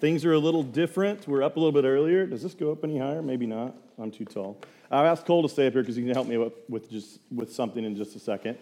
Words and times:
Things 0.00 0.24
are 0.24 0.32
a 0.32 0.38
little 0.38 0.62
different. 0.62 1.28
We're 1.28 1.42
up 1.42 1.56
a 1.56 1.60
little 1.60 1.72
bit 1.72 1.86
earlier. 1.86 2.24
Does 2.24 2.42
this 2.42 2.54
go 2.54 2.72
up 2.72 2.82
any 2.84 2.96
higher? 2.96 3.20
Maybe 3.20 3.44
not. 3.44 3.76
I'm 3.98 4.10
too 4.10 4.24
tall. 4.24 4.58
I've 4.90 5.04
asked 5.04 5.26
Cole 5.26 5.42
to 5.42 5.48
stay 5.48 5.66
up 5.66 5.74
here 5.74 5.82
because 5.82 5.94
he 5.94 6.02
can 6.02 6.14
help 6.14 6.26
me 6.26 6.38
with 6.70 6.90
just 6.90 7.20
with 7.30 7.52
something 7.52 7.84
in 7.84 7.94
just 7.94 8.16
a 8.16 8.18
second. 8.18 8.56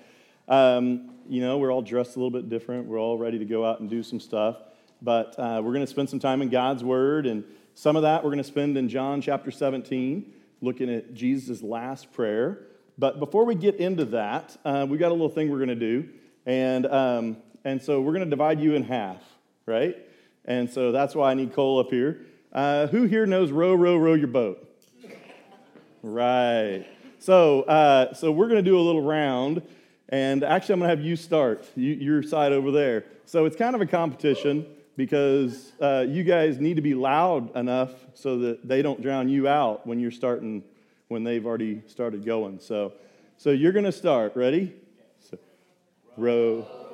Um, 0.49 1.11
you 1.29 1.41
know, 1.41 1.59
we're 1.59 1.73
all 1.73 1.81
dressed 1.81 2.17
a 2.17 2.19
little 2.19 2.33
bit 2.33 2.49
different. 2.49 2.87
We're 2.87 2.99
all 2.99 3.17
ready 3.17 3.39
to 3.39 3.45
go 3.45 3.65
out 3.65 3.79
and 3.79 3.89
do 3.89 4.03
some 4.03 4.19
stuff. 4.19 4.57
But 5.01 5.39
uh, 5.39 5.61
we're 5.63 5.73
going 5.73 5.85
to 5.85 5.87
spend 5.87 6.11
some 6.11 6.19
time 6.19 6.43
in 6.43 6.49
God's 6.49 6.83
Word, 6.83 7.25
and 7.25 7.45
some 7.77 7.95
of 7.95 8.03
that 8.03 8.25
we're 8.25 8.31
going 8.31 8.39
to 8.39 8.45
spend 8.45 8.77
in 8.77 8.89
John 8.89 9.21
chapter 9.21 9.53
17, 9.53 10.33
looking 10.61 10.93
at 10.93 11.15
Jesus' 11.15 11.63
last 11.63 12.13
prayer. 12.13 12.67
But 12.99 13.21
before 13.21 13.45
we 13.45 13.55
get 13.55 13.77
into 13.77 14.07
that, 14.07 14.57
uh, 14.65 14.89
we 14.91 14.99
got 14.99 15.11
a 15.11 15.15
little 15.15 15.29
thing 15.29 15.53
we're 15.53 15.65
going 15.65 15.69
to 15.69 15.77
do, 15.77 16.09
and 16.47 16.85
um, 16.87 17.37
and 17.65 17.81
so 17.81 18.01
we're 18.01 18.15
going 18.15 18.25
to 18.25 18.31
divide 18.31 18.59
you 18.59 18.75
in 18.75 18.83
half, 18.83 19.23
right? 19.67 19.97
And 20.49 20.69
so 20.69 20.93
that's 20.93 21.15
why 21.15 21.31
I 21.31 21.35
need 21.35 21.53
Cole 21.53 21.79
up 21.79 21.91
here. 21.91 22.23
Uh, 22.53 22.87
who 22.87 23.05
here 23.05 23.27
knows 23.27 23.53
row, 23.53 23.75
row, 23.75 23.99
row 23.99 24.15
your 24.15 24.29
boat? 24.29 24.67
Right. 26.03 26.87
So, 27.19 27.63
uh, 27.63 28.15
so 28.15 28.33
we're 28.33 28.49
going 28.49 28.65
to 28.65 28.69
do 28.69 28.79
a 28.79 28.81
little 28.81 29.03
round, 29.03 29.61
and 30.09 30.43
actually, 30.43 30.73
I'm 30.73 30.79
going 30.81 30.91
to 30.91 30.97
have 30.97 31.05
you 31.05 31.17
start, 31.17 31.69
you, 31.77 31.93
your 31.93 32.23
side 32.23 32.53
over 32.53 32.71
there. 32.71 33.05
So 33.27 33.45
it's 33.45 33.57
kind 33.57 33.75
of 33.75 33.83
a 33.83 33.87
competition 33.87 34.65
because 34.97 35.73
uh, 35.83 36.07
you 36.09 36.25
guys 36.25 36.59
need 36.59 36.77
to 36.77 36.83
be 36.83 36.95
loud 36.95 37.55
enough 37.55 37.91
so 38.15 38.39
that 38.39 38.67
they 38.67 38.81
don't 38.81 39.03
drown 39.03 39.29
you 39.29 39.47
out 39.47 39.87
when 39.87 40.01
you're 40.01 40.11
starting, 40.11 40.65
when 41.09 41.25
they've 41.25 41.45
already 41.45 41.83
started 41.89 42.25
going. 42.25 42.59
So, 42.59 42.95
so 43.37 43.51
you're 43.51 43.73
going 43.73 43.85
to 43.85 43.93
start. 43.93 44.35
Ready? 44.35 44.75
So, 45.21 45.37
row. 46.17 46.88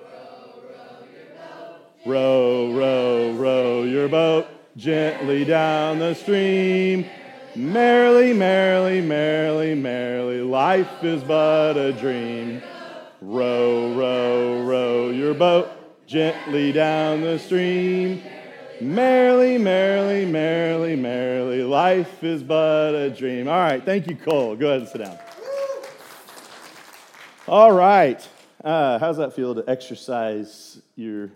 Row, 2.07 2.71
row, 2.71 3.33
row 3.33 3.83
your 3.85 4.11
boat 4.11 4.47
gently 4.77 5.43
down 5.47 5.99
the 5.99 6.12
stream. 6.12 7.06
Merrily, 7.56 8.34
merrily, 8.34 9.01
merrily, 9.01 9.75
merrily, 9.75 10.43
life 10.43 11.03
is 11.03 11.23
but 11.25 11.78
a 11.78 11.95
dream. 11.95 12.61
Row, 13.23 13.95
row, 13.95 14.62
row 14.65 15.09
your 15.09 15.33
boat 15.33 15.70
gently 16.06 16.73
down 16.73 17.23
the 17.23 17.39
stream. 17.39 18.23
Merrily, 18.83 19.56
merrily, 19.56 20.27
merrily, 20.27 20.97
merrily, 20.97 21.62
life 21.62 22.23
is 22.23 22.43
but 22.43 22.95
a 22.95 23.09
dream. 23.09 23.48
All 23.48 23.55
right, 23.55 23.83
thank 23.83 24.09
you, 24.11 24.17
Cole. 24.17 24.56
Go 24.56 24.67
ahead 24.67 24.81
and 24.81 24.89
sit 24.91 24.98
down. 24.98 25.19
All 27.48 27.73
right, 27.73 28.28
uh, 28.62 28.98
how's 28.98 29.17
that 29.17 29.33
feel 29.33 29.55
to 29.55 29.65
exercise 29.67 30.83
your 30.97 31.31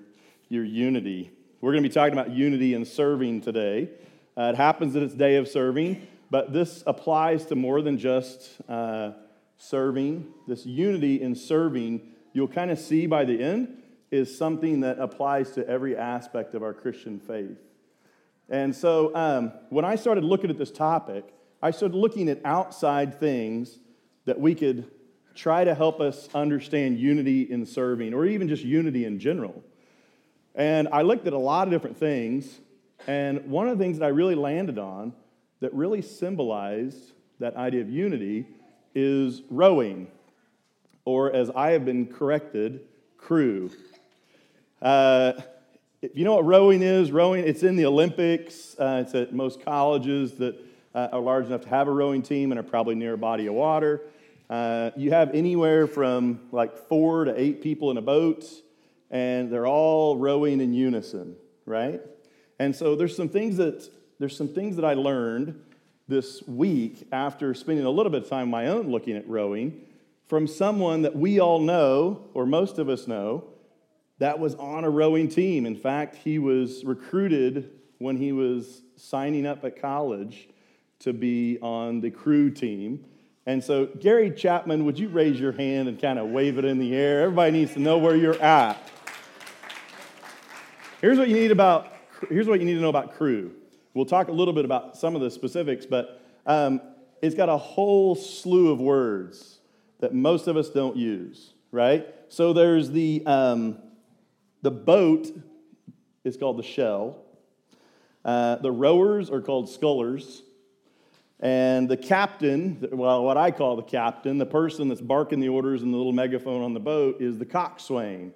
your 0.49 0.65
unity. 0.65 1.31
We're 1.61 1.73
going 1.73 1.83
to 1.83 1.89
be 1.89 1.93
talking 1.93 2.13
about 2.13 2.31
unity 2.31 2.75
and 2.75 2.87
serving 2.87 3.41
today. 3.41 3.91
Uh, 4.37 4.53
it 4.53 4.57
happens 4.57 4.95
that 4.95 5.03
it's 5.03 5.15
day 5.15 5.37
of 5.37 5.49
serving, 5.49 6.07
but 6.31 6.53
this 6.53 6.83
applies 6.87 7.47
to 7.47 7.57
more 7.57 7.83
than 7.83 7.99
just 7.99 8.61
uh, 8.69 9.13
serving. 9.57 10.33
This 10.47 10.65
unity 10.65 11.21
in 11.21 11.35
serving, 11.35 12.13
you'll 12.33 12.49
kind 12.49 12.71
of 12.71 12.79
see 12.79 13.07
by 13.07 13.25
the 13.25 13.43
end, 13.43 13.83
is 14.11 14.37
something 14.37 14.81
that 14.81 14.99
applies 14.99 15.51
to 15.53 15.69
every 15.69 15.97
aspect 15.97 16.55
of 16.55 16.63
our 16.63 16.73
Christian 16.73 17.19
faith. 17.19 17.59
And 18.49 18.75
so 18.75 19.15
um, 19.15 19.53
when 19.69 19.85
I 19.85 19.97
started 19.97 20.25
looking 20.25 20.49
at 20.49 20.57
this 20.57 20.71
topic, 20.71 21.25
I 21.61 21.73
started 21.73 21.97
looking 21.97 22.29
at 22.29 22.41
outside 22.45 23.19
things 23.21 23.79
that 24.25 24.41
we 24.41 24.55
could 24.55 24.91
try 25.35 25.65
to 25.65 25.75
help 25.75 26.01
us 26.01 26.29
understand 26.35 26.99
unity 26.99 27.43
in 27.43 27.67
serving, 27.67 28.15
or 28.15 28.25
even 28.25 28.49
just 28.49 28.65
unity 28.65 29.05
in 29.05 29.19
general. 29.19 29.63
And 30.59 30.89
I 30.91 31.03
looked 31.03 31.29
at 31.29 31.33
a 31.33 31.39
lot 31.39 31.69
of 31.69 31.73
different 31.73 31.99
things, 31.99 32.59
and 33.07 33.49
one 33.49 33.69
of 33.69 33.79
the 33.79 33.85
things 33.85 34.01
that 34.01 34.05
I 34.05 34.09
really 34.09 34.35
landed 34.35 34.77
on 34.77 35.13
that 35.61 35.73
really 35.73 36.03
symbolized 36.03 37.13
that 37.39 37.55
idea 37.55 37.81
of 37.81 37.89
unity 37.89 38.45
is 38.93 39.43
rowing, 39.51 40.09
or 41.05 41.33
as 41.33 41.49
I 41.51 41.71
have 41.71 41.85
been 41.85 42.07
corrected, 42.07 42.81
crew. 43.17 43.71
Uh, 44.83 45.35
if 46.03 46.11
you 46.17 46.25
know 46.25 46.35
what 46.35 46.45
rowing 46.45 46.83
is, 46.83 47.13
rowing, 47.13 47.45
it's 47.47 47.63
in 47.63 47.77
the 47.77 47.87
Olympics. 47.87 48.75
Uh, 48.81 49.05
it's 49.07 49.15
at 49.15 49.33
most 49.33 49.65
colleges 49.65 50.33
that 50.39 50.57
uh, 50.93 51.09
are 51.13 51.21
large 51.21 51.47
enough 51.47 51.61
to 51.63 51.69
have 51.69 51.87
a 51.87 51.93
rowing 51.93 52.23
team 52.23 52.51
and 52.51 52.59
are 52.59 52.65
probably 52.65 52.97
near 52.97 53.15
a 53.15 53.19
body 53.19 53.47
of 53.47 53.55
water. 53.55 54.03
Uh, 54.51 54.91
you 54.97 55.13
have 55.13 55.33
anywhere 55.35 55.87
from 55.87 56.41
like 56.51 56.77
four 56.89 57.27
to 57.27 57.41
eight 57.41 57.63
people 57.63 57.93
in 57.93 57.97
a 57.97 58.03
boat 58.03 58.45
and 59.11 59.51
they're 59.51 59.67
all 59.67 60.17
rowing 60.17 60.61
in 60.61 60.73
unison, 60.73 61.37
right? 61.67 62.01
And 62.59 62.75
so 62.75 62.97
there's 62.97 63.17
some 63.17 63.29
things 63.29 63.57
that 63.57 63.89
there's 64.19 64.37
some 64.37 64.49
things 64.49 64.77
that 64.77 64.85
I 64.85 64.95
learned 64.95 65.63
this 66.09 66.43
week 66.49 67.07
after 67.13 67.55
spending 67.55 67.85
a 67.85 67.91
little 67.91 68.11
bit 68.11 68.25
of 68.25 68.29
time 68.29 68.51
my 68.51 68.67
own 68.67 68.91
looking 68.91 69.17
at 69.17 69.29
rowing 69.29 69.83
from 70.27 70.47
someone 70.47 71.03
that 71.03 71.17
we 71.17 71.41
all 71.41 71.61
know, 71.61 72.29
or 72.35 72.47
most 72.47 72.79
of 72.79 72.89
us 72.89 73.07
know, 73.07 73.45
that 74.19 74.39
was 74.39 74.55
on 74.57 74.85
a 74.85 74.91
rowing 74.91 75.29
team. 75.29 75.65
In 75.65 75.77
fact, 75.77 76.17
he 76.17 76.39
was 76.39 76.85
recruited 76.85 77.71
when 77.99 78.17
he 78.17 78.33
was 78.33 78.83
signing 78.97 79.47
up 79.47 79.65
at 79.65 79.81
college 79.81 80.49
to 81.01 81.13
be 81.13 81.59
on 81.63 82.01
the 82.01 82.11
crew 82.11 82.51
team. 82.51 83.05
And 83.47 83.65
so, 83.65 83.87
Gary 83.87 84.31
Chapman, 84.31 84.85
would 84.85 84.99
you 84.99 85.09
raise 85.09 85.41
your 85.41 85.53
hand 85.53 85.89
and 85.89 86.01
kind 86.01 86.19
of 86.19 86.29
wave 86.29 86.59
it 86.59 86.65
in 86.65 86.79
the 86.79 86.95
air? 86.95 87.23
Everybody 87.23 87.53
needs 87.53 87.73
to 87.75 87.81
know 87.81 87.97
where 87.97 88.17
you're 88.17 88.41
at. 88.43 88.79
Here's 91.01 91.17
what 91.17 91.29
you 91.29 91.35
need 91.35 91.53
about 91.53 91.93
here's 92.29 92.49
what 92.49 92.59
you 92.59 92.67
need 92.67 92.75
to 92.75 92.81
know 92.81 92.89
about 92.89 93.15
crew. 93.15 93.53
We'll 93.95 94.05
talk 94.05 94.27
a 94.27 94.33
little 94.33 94.53
bit 94.53 94.65
about 94.65 94.97
some 94.97 95.15
of 95.15 95.21
the 95.21 95.31
specifics, 95.31 95.87
but 95.87 96.21
um, 96.45 96.81
it's 97.23 97.37
got 97.37 97.49
a 97.49 97.57
whole 97.57 98.17
slew 98.17 98.73
of 98.73 98.81
words 98.81 99.61
that 100.01 100.13
most 100.13 100.49
of 100.49 100.57
us 100.57 100.71
don't 100.71 100.97
use, 100.97 101.53
right? 101.71 102.05
So 102.27 102.53
there's 102.53 102.91
the 102.91 103.23
um, 103.27 103.79
the 104.63 104.73
boat 104.73 105.29
is 106.25 106.37
called 106.37 106.59
the 106.59 106.65
shell. 106.65 107.23
Uh, 108.25 108.57
the 108.57 108.73
rowers 108.73 109.31
are 109.31 109.41
called 109.41 109.69
scullers. 109.69 110.43
And 111.39 111.89
the 111.89 111.97
captain, 111.97 112.89
well, 112.91 113.23
what 113.23 113.37
I 113.37 113.53
call 113.53 113.77
the 113.77 113.85
captain, 113.85 114.39
the 114.39 114.47
person 114.47 114.89
that's 114.89 115.01
barking 115.01 115.39
the 115.39 115.49
orders 115.49 115.83
and 115.83 115.95
the 115.95 115.97
little 115.97 116.13
megaphone 116.13 116.63
on 116.63 116.75
the 116.75 116.81
boat, 116.81 117.23
is 117.23 117.39
the 117.39 117.47
coxswain. 117.47 118.33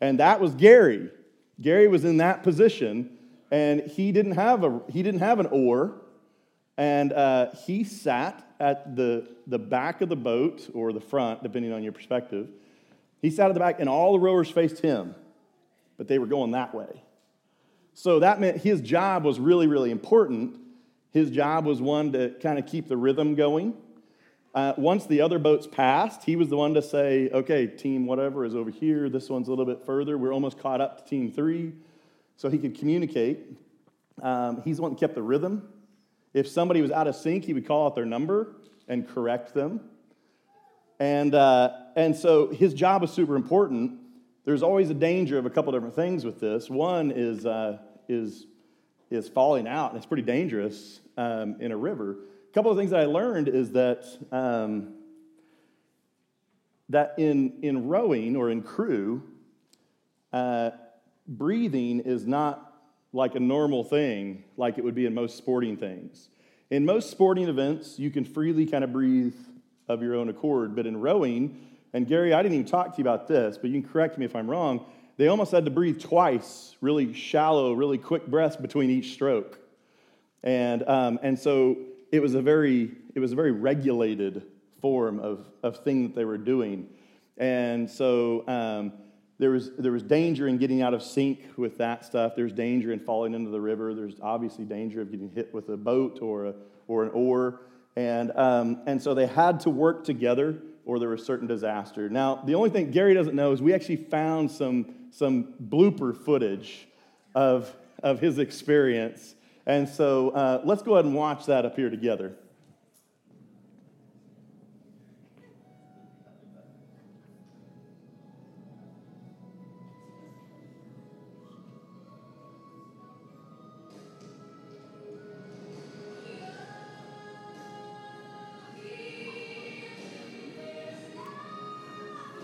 And 0.00 0.20
that 0.20 0.40
was 0.40 0.54
Gary. 0.54 1.10
Gary 1.60 1.88
was 1.88 2.04
in 2.04 2.16
that 2.18 2.42
position, 2.42 3.16
and 3.50 3.80
he 3.82 4.12
didn't 4.12 4.32
have, 4.32 4.64
a, 4.64 4.80
he 4.88 5.02
didn't 5.02 5.20
have 5.20 5.38
an 5.40 5.46
oar, 5.46 5.94
and 6.76 7.12
uh, 7.12 7.50
he 7.66 7.84
sat 7.84 8.44
at 8.58 8.96
the, 8.96 9.28
the 9.46 9.58
back 9.58 10.00
of 10.00 10.08
the 10.08 10.16
boat, 10.16 10.68
or 10.74 10.92
the 10.92 11.00
front, 11.00 11.42
depending 11.42 11.72
on 11.72 11.82
your 11.82 11.92
perspective. 11.92 12.48
He 13.20 13.30
sat 13.30 13.48
at 13.48 13.54
the 13.54 13.60
back, 13.60 13.80
and 13.80 13.88
all 13.88 14.12
the 14.12 14.18
rowers 14.18 14.50
faced 14.50 14.80
him, 14.80 15.14
but 15.96 16.08
they 16.08 16.18
were 16.18 16.26
going 16.26 16.52
that 16.52 16.74
way. 16.74 17.02
So 17.94 18.20
that 18.20 18.40
meant 18.40 18.56
his 18.56 18.80
job 18.80 19.24
was 19.24 19.38
really, 19.38 19.68
really 19.68 19.90
important. 19.90 20.58
His 21.12 21.30
job 21.30 21.64
was 21.64 21.80
one 21.80 22.12
to 22.12 22.30
kind 22.42 22.58
of 22.58 22.66
keep 22.66 22.88
the 22.88 22.96
rhythm 22.96 23.36
going 23.36 23.74
uh, 24.54 24.72
once 24.76 25.06
the 25.06 25.20
other 25.20 25.40
boats 25.40 25.66
passed, 25.66 26.22
he 26.22 26.36
was 26.36 26.48
the 26.48 26.56
one 26.56 26.74
to 26.74 26.82
say, 26.82 27.28
okay, 27.32 27.66
team 27.66 28.06
whatever 28.06 28.44
is 28.44 28.54
over 28.54 28.70
here. 28.70 29.08
This 29.08 29.28
one's 29.28 29.48
a 29.48 29.50
little 29.50 29.64
bit 29.64 29.84
further. 29.84 30.16
We're 30.16 30.32
almost 30.32 30.58
caught 30.58 30.80
up 30.80 30.98
to 30.98 31.10
team 31.10 31.32
three. 31.32 31.72
So 32.36 32.48
he 32.48 32.58
could 32.58 32.78
communicate. 32.78 33.40
Um, 34.22 34.62
he's 34.62 34.76
the 34.76 34.82
one 34.82 34.92
that 34.92 35.00
kept 35.00 35.16
the 35.16 35.22
rhythm. 35.22 35.68
If 36.32 36.46
somebody 36.46 36.82
was 36.82 36.92
out 36.92 37.08
of 37.08 37.16
sync, 37.16 37.44
he 37.44 37.52
would 37.52 37.66
call 37.66 37.86
out 37.86 37.96
their 37.96 38.06
number 38.06 38.54
and 38.86 39.08
correct 39.08 39.54
them. 39.54 39.80
And, 41.00 41.34
uh, 41.34 41.70
and 41.96 42.14
so 42.14 42.48
his 42.48 42.74
job 42.74 43.02
was 43.02 43.12
super 43.12 43.34
important. 43.34 43.98
There's 44.44 44.62
always 44.62 44.88
a 44.88 44.94
danger 44.94 45.36
of 45.36 45.46
a 45.46 45.50
couple 45.50 45.72
different 45.72 45.96
things 45.96 46.24
with 46.24 46.38
this. 46.38 46.70
One 46.70 47.10
is, 47.10 47.44
uh, 47.44 47.78
is, 48.08 48.46
is 49.10 49.28
falling 49.28 49.66
out, 49.66 49.90
and 49.90 49.96
it's 49.96 50.06
pretty 50.06 50.22
dangerous 50.22 51.00
um, 51.16 51.56
in 51.60 51.72
a 51.72 51.76
river 51.76 52.18
couple 52.54 52.70
of 52.70 52.78
things 52.78 52.92
that 52.92 53.00
I 53.00 53.06
learned 53.06 53.48
is 53.48 53.72
that 53.72 54.04
um, 54.30 54.94
that 56.88 57.14
in 57.18 57.58
in 57.62 57.88
rowing 57.88 58.36
or 58.36 58.48
in 58.48 58.62
crew, 58.62 59.24
uh, 60.32 60.70
breathing 61.26 61.98
is 61.98 62.26
not 62.26 62.72
like 63.12 63.34
a 63.34 63.40
normal 63.40 63.82
thing, 63.82 64.44
like 64.56 64.78
it 64.78 64.84
would 64.84 64.94
be 64.94 65.04
in 65.04 65.14
most 65.14 65.36
sporting 65.36 65.76
things. 65.76 66.28
In 66.70 66.86
most 66.86 67.10
sporting 67.10 67.48
events, 67.48 67.98
you 67.98 68.10
can 68.10 68.24
freely 68.24 68.66
kind 68.66 68.84
of 68.84 68.92
breathe 68.92 69.36
of 69.88 70.00
your 70.00 70.14
own 70.14 70.28
accord, 70.28 70.76
but 70.76 70.86
in 70.86 70.96
rowing, 70.96 71.60
and 71.92 72.06
Gary, 72.06 72.32
I 72.32 72.42
didn't 72.42 72.54
even 72.54 72.66
talk 72.66 72.92
to 72.92 72.98
you 72.98 73.02
about 73.02 73.26
this, 73.26 73.58
but 73.58 73.70
you 73.70 73.80
can 73.80 73.88
correct 73.88 74.16
me 74.16 74.24
if 74.24 74.34
I'm 74.34 74.48
wrong. 74.48 74.86
They 75.16 75.26
almost 75.26 75.52
had 75.52 75.64
to 75.64 75.70
breathe 75.70 76.00
twice, 76.00 76.76
really 76.80 77.12
shallow, 77.14 77.72
really 77.72 77.98
quick 77.98 78.26
breaths 78.26 78.56
between 78.56 78.90
each 78.90 79.12
stroke. 79.12 79.58
And, 80.42 80.82
um, 80.88 81.20
and 81.22 81.38
so 81.38 81.76
it 82.14 82.22
was 82.22 82.34
a 82.34 82.40
very, 82.40 82.92
it 83.16 83.18
was 83.18 83.32
a 83.32 83.34
very 83.34 83.50
regulated 83.50 84.46
form 84.80 85.18
of, 85.18 85.48
of 85.64 85.78
thing 85.78 86.04
that 86.04 86.14
they 86.14 86.24
were 86.24 86.38
doing. 86.38 86.88
And 87.38 87.90
so 87.90 88.46
um, 88.46 88.92
there 89.40 89.50
was, 89.50 89.72
there 89.76 89.90
was 89.90 90.04
danger 90.04 90.46
in 90.46 90.56
getting 90.58 90.80
out 90.80 90.94
of 90.94 91.02
sync 91.02 91.40
with 91.56 91.76
that 91.78 92.04
stuff. 92.04 92.34
There's 92.36 92.52
danger 92.52 92.92
in 92.92 93.00
falling 93.00 93.34
into 93.34 93.50
the 93.50 93.60
river. 93.60 93.94
There's 93.94 94.20
obviously 94.22 94.64
danger 94.64 95.00
of 95.00 95.10
getting 95.10 95.28
hit 95.28 95.52
with 95.52 95.68
a 95.70 95.76
boat 95.76 96.20
or, 96.22 96.46
a, 96.46 96.54
or 96.86 97.02
an 97.02 97.10
oar. 97.10 97.62
And, 97.96 98.30
um, 98.36 98.82
and 98.86 99.02
so 99.02 99.12
they 99.12 99.26
had 99.26 99.58
to 99.60 99.70
work 99.70 100.04
together 100.04 100.62
or 100.84 101.00
there 101.00 101.08
was 101.08 101.26
certain 101.26 101.48
disaster. 101.48 102.08
Now, 102.08 102.36
the 102.36 102.54
only 102.54 102.70
thing 102.70 102.92
Gary 102.92 103.14
doesn't 103.14 103.34
know 103.34 103.50
is 103.50 103.60
we 103.60 103.74
actually 103.74 103.96
found 103.96 104.52
some, 104.52 104.94
some 105.10 105.54
blooper 105.68 106.16
footage 106.16 106.86
of, 107.34 107.74
of 108.04 108.20
his 108.20 108.38
experience. 108.38 109.34
And 109.66 109.88
so 109.88 110.30
uh, 110.30 110.60
let's 110.64 110.82
go 110.82 110.94
ahead 110.94 111.06
and 111.06 111.14
watch 111.14 111.46
that 111.46 111.64
up 111.64 111.76
here 111.76 111.88
together. 111.88 112.34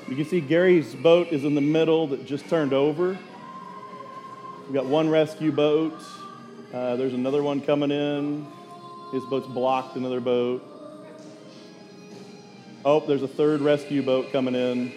You 0.09 0.17
can 0.17 0.25
see 0.25 0.41
Gary's 0.41 0.93
boat 0.97 1.29
is 1.29 1.45
in 1.45 1.55
the 1.55 1.61
middle 1.61 2.09
that 2.09 2.27
just 2.27 2.49
turned 2.49 2.73
over. 2.73 3.17
We've 4.65 4.75
got 4.75 4.87
one 4.87 5.09
rescue 5.09 5.53
boat. 5.53 6.03
Uh, 6.73 6.95
there's 6.95 7.15
another 7.15 7.43
one 7.43 7.61
coming 7.61 7.91
in. 7.91 8.47
His 9.11 9.25
boat's 9.25 9.49
blocked 9.49 9.97
another 9.97 10.21
boat. 10.21 10.63
Oh, 12.85 13.01
there's 13.01 13.25
a 13.25 13.29
third 13.29 13.61
rescue 13.61 14.03
boat 14.03 14.31
coming 14.31 14.55
in. 14.55 14.93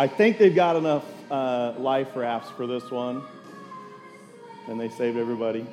I 0.00 0.08
think 0.08 0.36
they've 0.36 0.54
got 0.54 0.74
enough 0.74 1.04
uh, 1.30 1.74
life 1.78 2.16
rafts 2.16 2.50
for 2.50 2.66
this 2.66 2.90
one. 2.90 3.22
And 4.68 4.80
they 4.80 4.88
saved 4.88 5.16
everybody. 5.16 5.64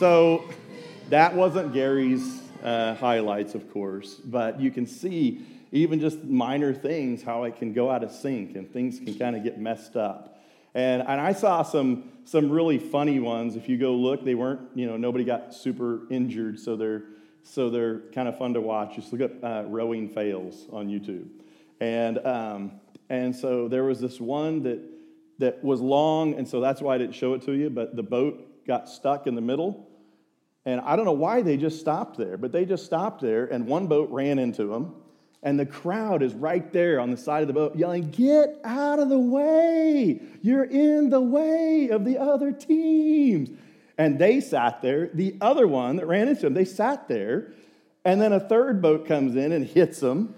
So 0.00 0.44
that 1.10 1.34
wasn't 1.34 1.72
Gary's 1.72 2.42
uh, 2.64 2.96
highlights, 2.96 3.54
of 3.54 3.72
course, 3.72 4.14
but 4.14 4.60
you 4.60 4.72
can 4.72 4.88
see 4.88 5.46
even 5.70 6.00
just 6.00 6.24
minor 6.24 6.74
things, 6.74 7.22
how 7.22 7.44
it 7.44 7.58
can 7.58 7.72
go 7.72 7.92
out 7.92 8.02
of 8.02 8.10
sync 8.10 8.56
and 8.56 8.68
things 8.72 8.98
can 8.98 9.16
kind 9.16 9.36
of 9.36 9.44
get 9.44 9.60
messed 9.60 9.94
up. 9.94 10.33
And, 10.74 11.02
and 11.02 11.20
I 11.20 11.32
saw 11.32 11.62
some, 11.62 12.10
some 12.24 12.50
really 12.50 12.78
funny 12.78 13.20
ones. 13.20 13.54
If 13.54 13.68
you 13.68 13.76
go 13.78 13.94
look, 13.94 14.24
they 14.24 14.34
weren't, 14.34 14.60
you 14.74 14.86
know, 14.86 14.96
nobody 14.96 15.24
got 15.24 15.54
super 15.54 16.00
injured, 16.10 16.58
so 16.58 16.76
they're, 16.76 17.04
so 17.44 17.70
they're 17.70 18.00
kind 18.12 18.26
of 18.26 18.36
fun 18.36 18.54
to 18.54 18.60
watch. 18.60 18.96
Just 18.96 19.12
look 19.12 19.22
up 19.22 19.44
uh, 19.44 19.64
rowing 19.68 20.08
fails 20.08 20.66
on 20.72 20.88
YouTube. 20.88 21.28
And, 21.80 22.18
um, 22.26 22.72
and 23.08 23.34
so 23.34 23.68
there 23.68 23.84
was 23.84 24.00
this 24.00 24.20
one 24.20 24.62
that, 24.64 24.80
that 25.38 25.62
was 25.62 25.80
long, 25.80 26.34
and 26.34 26.46
so 26.46 26.60
that's 26.60 26.80
why 26.80 26.96
I 26.96 26.98
didn't 26.98 27.14
show 27.14 27.34
it 27.34 27.42
to 27.42 27.52
you, 27.52 27.70
but 27.70 27.94
the 27.94 28.02
boat 28.02 28.66
got 28.66 28.88
stuck 28.88 29.26
in 29.26 29.34
the 29.34 29.40
middle. 29.40 29.88
And 30.64 30.80
I 30.80 30.96
don't 30.96 31.04
know 31.04 31.12
why 31.12 31.42
they 31.42 31.56
just 31.56 31.78
stopped 31.78 32.16
there, 32.16 32.36
but 32.36 32.50
they 32.50 32.64
just 32.64 32.84
stopped 32.84 33.20
there, 33.20 33.44
and 33.44 33.66
one 33.66 33.86
boat 33.86 34.10
ran 34.10 34.38
into 34.38 34.64
them 34.64 34.94
and 35.44 35.60
the 35.60 35.66
crowd 35.66 36.22
is 36.22 36.32
right 36.34 36.72
there 36.72 36.98
on 36.98 37.10
the 37.10 37.16
side 37.18 37.42
of 37.42 37.48
the 37.48 37.52
boat 37.52 37.76
yelling, 37.76 38.10
Get 38.10 38.58
out 38.64 38.98
of 38.98 39.10
the 39.10 39.18
way! 39.18 40.20
You're 40.40 40.64
in 40.64 41.10
the 41.10 41.20
way 41.20 41.90
of 41.90 42.06
the 42.06 42.18
other 42.18 42.50
teams. 42.50 43.50
And 43.98 44.18
they 44.18 44.40
sat 44.40 44.82
there. 44.82 45.10
The 45.12 45.36
other 45.40 45.68
one 45.68 45.96
that 45.96 46.06
ran 46.06 46.28
into 46.28 46.42
them, 46.42 46.54
they 46.54 46.64
sat 46.64 47.06
there. 47.08 47.52
And 48.06 48.20
then 48.20 48.32
a 48.32 48.40
third 48.40 48.82
boat 48.82 49.06
comes 49.06 49.36
in 49.36 49.52
and 49.52 49.66
hits 49.66 50.00
them. 50.00 50.34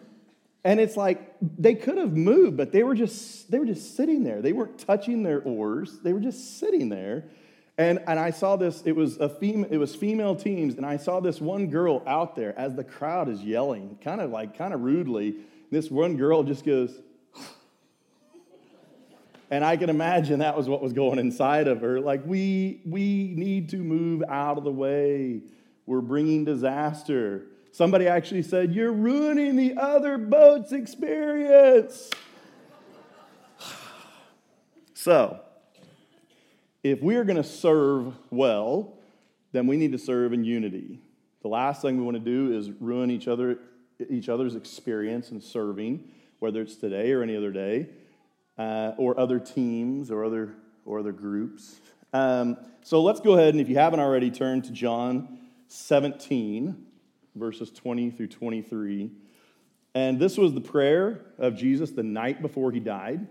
And 0.65 0.81
it's 0.81 0.97
like 0.97 1.37
they 1.41 1.77
could 1.77 1.97
have 1.97 2.17
moved, 2.17 2.57
but 2.57 2.73
they 2.73 2.83
were 2.83 2.97
just 2.97 3.49
they 3.51 3.61
were 3.61 3.67
just 3.67 3.97
sitting 3.97 4.25
there. 4.25 4.43
They 4.43 4.53
weren't 4.53 4.79
touching 4.81 5.23
their 5.23 5.41
oars. 5.43 6.01
They 6.01 6.13
were 6.13 6.21
just 6.21 6.59
sitting 6.59 6.89
there. 6.89 7.25
And, 7.79 8.03
and 8.07 8.19
I 8.19 8.31
saw 8.31 8.57
this, 8.57 8.83
it 8.87 8.93
was, 8.93 9.19
a 9.19 9.29
fem- 9.29 9.67
it 9.69 9.77
was 9.77 9.95
female 9.95 10.35
teams, 10.35 10.77
and 10.77 10.87
I 10.87 10.97
saw 10.97 11.21
this 11.21 11.41
one 11.41 11.69
girl 11.69 12.03
out 12.07 12.35
there 12.35 12.59
as 12.59 12.75
the 12.75 12.85
crowd 12.85 13.29
is 13.29 13.43
yelling, 13.43 13.99
kind 14.03 14.21
of 14.21 14.31
like, 14.31 14.57
kind 14.57 14.73
of 14.73 14.81
rudely. 14.81 15.37
This 15.71 15.91
one 15.91 16.17
girl 16.17 16.43
just 16.43 16.65
goes, 16.65 16.99
and 19.51 19.63
I 19.63 19.77
can 19.77 19.91
imagine 19.91 20.39
that 20.39 20.57
was 20.57 20.71
what 20.71 20.81
was 20.81 20.95
going 20.95 21.19
inside 21.19 21.69
of 21.69 21.83
her. 21.83 22.01
Like, 22.01 22.25
we, 22.25 22.81
we 22.87 23.35
need 23.37 23.69
to 23.71 23.77
move 23.77 24.23
out 24.27 24.57
of 24.57 24.65
the 24.65 24.73
way. 24.73 25.43
We're 25.85 26.01
bringing 26.01 26.47
disaster. 26.47 27.47
Somebody 27.73 28.09
actually 28.09 28.43
said, 28.43 28.75
You're 28.75 28.91
ruining 28.91 29.55
the 29.55 29.77
other 29.77 30.17
boat's 30.17 30.73
experience. 30.73 32.11
so, 34.95 35.41
if 36.91 37.03
we 37.03 37.17
are 37.17 37.25
going 37.25 37.37
to 37.37 37.45
serve 37.45 38.15
well, 38.31 38.95
then 39.53 39.67
we 39.67 39.77
need 39.77 39.93
to 39.93 39.99
serve 39.99 40.33
in 40.33 40.45
unity. 40.45 41.01
The 41.43 41.49
last 41.49 41.83
thing 41.83 41.97
we 41.97 42.05
want 42.05 42.17
to 42.17 42.23
do 42.23 42.57
is 42.57 42.71
ruin 42.81 43.11
each 43.11 43.29
other 43.29 43.59
each 44.11 44.29
other's 44.29 44.55
experience 44.55 45.31
in 45.31 45.41
serving, 45.41 46.07
whether 46.39 46.61
it's 46.61 46.77
today 46.77 47.13
or 47.13 47.23
any 47.23 47.35
other 47.35 47.51
day, 47.51 47.89
uh, 48.59 48.93
or 48.99 49.19
other 49.19 49.39
teams 49.39 50.11
or 50.11 50.25
other 50.25 50.55
or 50.85 50.99
other 50.99 51.13
groups. 51.13 51.81
Um, 52.13 52.59
so 52.83 53.03
let's 53.03 53.21
go 53.21 53.33
ahead 53.33 53.55
and, 53.55 53.61
if 53.61 53.69
you 53.69 53.77
haven't 53.77 54.01
already, 54.01 54.31
turn 54.31 54.63
to 54.63 54.71
John 54.71 55.39
17, 55.69 56.87
verses 57.35 57.71
20 57.71 58.11
through 58.11 58.29
23. 58.29 59.11
And 59.95 60.21
this 60.21 60.37
was 60.37 60.53
the 60.53 60.61
prayer 60.61 61.23
of 61.39 61.57
Jesus 61.57 61.91
the 61.91 62.03
night 62.03 62.43
before 62.43 62.71
he 62.71 62.81
died. 62.81 63.27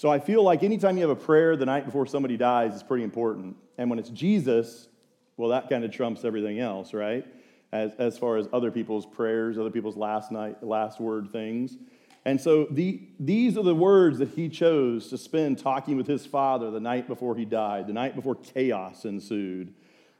So 0.00 0.08
I 0.08 0.18
feel 0.18 0.42
like 0.42 0.62
anytime 0.62 0.96
you 0.96 1.02
have 1.02 1.10
a 1.10 1.22
prayer 1.22 1.56
the 1.56 1.66
night 1.66 1.84
before 1.84 2.06
somebody 2.06 2.38
dies 2.38 2.74
is 2.74 2.82
pretty 2.82 3.04
important. 3.04 3.54
And 3.76 3.90
when 3.90 3.98
it's 3.98 4.08
Jesus, 4.08 4.88
well, 5.36 5.50
that 5.50 5.68
kind 5.68 5.84
of 5.84 5.92
trumps 5.92 6.24
everything 6.24 6.58
else, 6.58 6.94
right? 6.94 7.26
As, 7.70 7.92
as 7.96 8.16
far 8.16 8.38
as 8.38 8.48
other 8.50 8.70
people's 8.70 9.04
prayers, 9.04 9.58
other 9.58 9.68
people's 9.68 9.98
last 9.98 10.32
night, 10.32 10.64
last 10.64 11.00
word 11.00 11.30
things. 11.30 11.76
And 12.24 12.40
so 12.40 12.66
the, 12.70 13.02
these 13.18 13.58
are 13.58 13.62
the 13.62 13.74
words 13.74 14.20
that 14.20 14.30
he 14.30 14.48
chose 14.48 15.10
to 15.10 15.18
spend 15.18 15.58
talking 15.58 15.98
with 15.98 16.06
his 16.06 16.24
father 16.24 16.70
the 16.70 16.80
night 16.80 17.06
before 17.06 17.36
he 17.36 17.44
died, 17.44 17.86
the 17.86 17.92
night 17.92 18.16
before 18.16 18.36
chaos 18.36 19.04
ensued, 19.04 19.74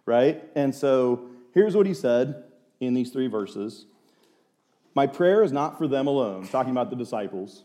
right? 0.04 0.44
And 0.54 0.74
so 0.74 1.30
here's 1.54 1.74
what 1.74 1.86
he 1.86 1.94
said 1.94 2.44
in 2.80 2.92
these 2.92 3.12
three 3.12 3.28
verses 3.28 3.86
My 4.94 5.06
prayer 5.06 5.42
is 5.42 5.52
not 5.52 5.78
for 5.78 5.88
them 5.88 6.06
alone, 6.06 6.46
talking 6.48 6.70
about 6.70 6.90
the 6.90 6.96
disciples. 6.96 7.64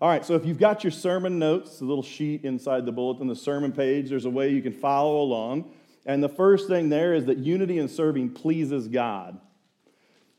All 0.00 0.08
right, 0.08 0.24
so 0.24 0.34
if 0.34 0.46
you've 0.46 0.58
got 0.58 0.82
your 0.82 0.90
sermon 0.90 1.38
notes, 1.38 1.78
the 1.78 1.84
little 1.84 2.02
sheet 2.02 2.44
inside 2.44 2.86
the 2.86 2.92
bulletin, 2.92 3.26
the 3.26 3.36
sermon 3.36 3.70
page, 3.70 4.08
there's 4.08 4.24
a 4.24 4.30
way 4.30 4.48
you 4.48 4.62
can 4.62 4.72
follow 4.72 5.20
along. 5.20 5.72
And 6.06 6.22
the 6.22 6.28
first 6.28 6.68
thing 6.68 6.88
there 6.88 7.12
is 7.12 7.26
that 7.26 7.36
unity 7.36 7.78
and 7.78 7.90
serving 7.90 8.30
pleases 8.30 8.88
God. 8.88 9.38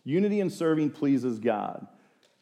Unity 0.03 0.39
and 0.39 0.51
serving 0.51 0.89
pleases 0.89 1.37
God. 1.37 1.85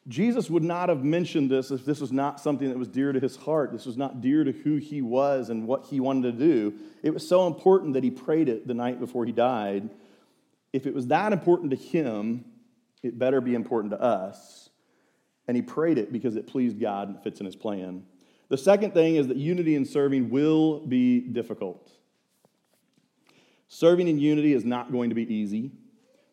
Jesus 0.08 0.50
would 0.50 0.64
not 0.64 0.88
have 0.88 1.04
mentioned 1.04 1.52
this 1.52 1.72
if 1.72 1.84
this 1.84 2.00
was 2.00 2.14
not 2.14 2.40
something 2.40 2.70
that 2.70 2.78
was 2.78 2.88
dear 2.88 3.12
to 3.12 3.20
his 3.20 3.36
heart. 3.36 3.74
This 3.74 3.86
was 3.86 3.98
not 3.98 4.22
dear 4.22 4.46
to 4.46 4.54
who 4.54 4.78
he 4.78 5.02
was 5.02 5.50
and 5.50 5.68
what 5.68 5.88
he 5.88 6.00
wanted 6.00 6.40
to 6.40 6.46
do. 6.46 6.74
It 7.04 7.14
was 7.14 7.28
so 7.28 7.48
important 7.48 7.96
that 7.96 8.04
he 8.04 8.12
prayed 8.12 8.48
it 8.48 8.66
the 8.66 8.74
night 8.74 8.98
before 8.98 9.26
he 9.26 9.34
died. 9.34 9.90
If 10.72 10.88
it 10.88 10.96
was 10.96 11.08
that 11.08 11.34
important 11.34 11.72
to 11.72 11.76
him, 11.76 12.46
it 13.04 13.20
better 13.20 13.42
be 13.42 13.56
important 13.56 13.92
to 13.92 14.02
us 14.02 14.70
and 15.50 15.56
he 15.56 15.64
prayed 15.64 15.98
it 15.98 16.14
because 16.14 16.36
it 16.36 16.46
pleased 16.46 16.80
God 16.80 17.08
and 17.08 17.20
fits 17.24 17.40
in 17.40 17.46
his 17.48 17.56
plan. 17.56 18.04
The 18.50 18.58
second 18.58 18.94
thing 18.94 19.16
is 19.16 19.30
that 19.30 19.38
unity 19.38 19.74
in 19.74 19.84
serving 19.84 20.30
will 20.30 20.82
be 20.82 21.22
difficult. 21.22 21.92
Serving 23.68 24.08
in 24.08 24.20
unity 24.20 24.54
is 24.54 24.64
not 24.64 24.92
going 24.92 25.10
to 25.10 25.16
be 25.16 25.24
easy. 25.34 25.72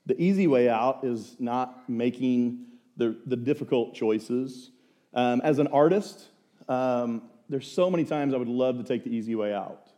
The 0.05 0.21
easy 0.21 0.47
way 0.47 0.69
out 0.69 1.01
is 1.03 1.35
not 1.39 1.89
making 1.89 2.67
the, 2.99 3.17
the 3.25 3.37
difficult 3.37 3.95
choices. 3.95 4.73
Um, 5.15 5.41
as 5.43 5.61
an 5.61 5.69
artist, 5.69 6.27
um, 6.69 7.23
there's 7.49 7.73
so 7.73 7.91
many 7.91 8.05
times 8.05 8.35
I 8.35 8.37
would 8.37 8.49
love 8.49 8.77
to 8.77 8.85
take 8.85 9.03
the 9.03 9.17
easy 9.17 9.35
way 9.35 9.55
out. 9.55 9.89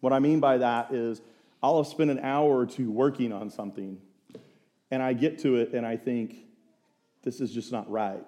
What 0.00 0.12
I 0.12 0.18
mean 0.18 0.38
by 0.38 0.58
that 0.58 0.92
is 0.92 1.22
I'll 1.62 1.78
have 1.78 1.86
spent 1.86 2.10
an 2.10 2.18
hour 2.18 2.58
or 2.58 2.66
two 2.66 2.90
working 2.90 3.32
on 3.32 3.48
something, 3.48 3.98
and 4.90 5.02
I 5.02 5.14
get 5.14 5.38
to 5.38 5.56
it 5.56 5.72
and 5.72 5.86
I 5.86 5.96
think, 5.96 6.36
this 7.22 7.40
is 7.40 7.50
just 7.52 7.72
not 7.72 7.90
right. 7.90 8.22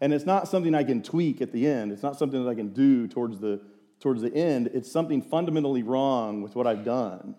And 0.00 0.12
it's 0.12 0.26
not 0.26 0.48
something 0.48 0.74
I 0.74 0.84
can 0.84 1.02
tweak 1.02 1.40
at 1.40 1.52
the 1.52 1.66
end. 1.66 1.92
It's 1.92 2.02
not 2.02 2.18
something 2.18 2.44
that 2.44 2.50
I 2.50 2.54
can 2.54 2.68
do 2.68 3.08
towards 3.08 3.38
the, 3.38 3.60
towards 4.00 4.22
the 4.22 4.34
end. 4.34 4.70
It's 4.74 4.90
something 4.90 5.22
fundamentally 5.22 5.82
wrong 5.82 6.42
with 6.42 6.54
what 6.54 6.66
I've 6.66 6.84
done. 6.84 7.34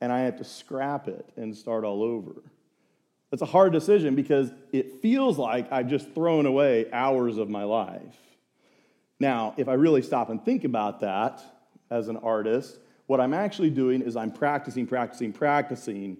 And 0.00 0.12
I 0.12 0.20
have 0.20 0.36
to 0.38 0.44
scrap 0.44 1.06
it 1.06 1.28
and 1.36 1.56
start 1.56 1.84
all 1.84 2.02
over. 2.02 2.42
It's 3.30 3.42
a 3.42 3.46
hard 3.46 3.72
decision 3.72 4.14
because 4.14 4.52
it 4.72 5.00
feels 5.00 5.38
like 5.38 5.72
I've 5.72 5.88
just 5.88 6.12
thrown 6.12 6.46
away 6.46 6.90
hours 6.92 7.38
of 7.38 7.48
my 7.48 7.64
life. 7.64 8.16
Now, 9.20 9.54
if 9.56 9.68
I 9.68 9.74
really 9.74 10.02
stop 10.02 10.28
and 10.30 10.44
think 10.44 10.64
about 10.64 11.00
that 11.00 11.40
as 11.90 12.08
an 12.08 12.16
artist, 12.16 12.78
what 13.06 13.20
I'm 13.20 13.32
actually 13.32 13.70
doing 13.70 14.02
is 14.02 14.16
I'm 14.16 14.32
practicing, 14.32 14.86
practicing, 14.86 15.32
practicing, 15.32 16.18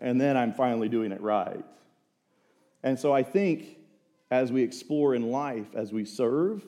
and 0.00 0.20
then 0.20 0.36
I'm 0.36 0.52
finally 0.52 0.88
doing 0.88 1.12
it 1.12 1.20
right. 1.20 1.64
And 2.82 2.98
so 2.98 3.12
I 3.12 3.22
think 3.22 3.76
as 4.30 4.52
we 4.52 4.62
explore 4.62 5.14
in 5.14 5.30
life, 5.30 5.74
as 5.74 5.92
we 5.92 6.04
serve, 6.04 6.62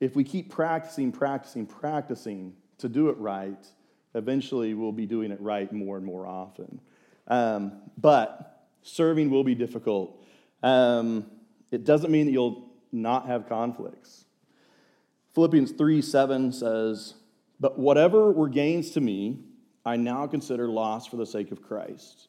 if 0.00 0.14
we 0.14 0.24
keep 0.24 0.50
practicing, 0.50 1.10
practicing, 1.10 1.66
practicing 1.66 2.54
to 2.78 2.88
do 2.88 3.08
it 3.08 3.16
right, 3.18 3.66
eventually 4.14 4.74
we'll 4.74 4.92
be 4.92 5.06
doing 5.06 5.30
it 5.30 5.40
right 5.40 5.72
more 5.72 5.96
and 5.96 6.04
more 6.04 6.26
often. 6.26 6.80
Um, 7.28 7.72
but 7.98 8.66
serving 8.82 9.30
will 9.30 9.44
be 9.44 9.54
difficult. 9.54 10.22
Um, 10.62 11.26
it 11.70 11.84
doesn't 11.84 12.10
mean 12.10 12.26
that 12.26 12.32
you'll 12.32 12.70
not 12.92 13.26
have 13.26 13.48
conflicts. 13.48 14.24
Philippians 15.34 15.72
3 15.72 16.00
7 16.00 16.52
says, 16.52 17.14
But 17.58 17.78
whatever 17.78 18.32
were 18.32 18.48
gains 18.48 18.90
to 18.92 19.00
me, 19.00 19.40
I 19.84 19.96
now 19.96 20.26
consider 20.26 20.68
loss 20.68 21.06
for 21.06 21.16
the 21.16 21.26
sake 21.26 21.52
of 21.52 21.62
Christ. 21.62 22.28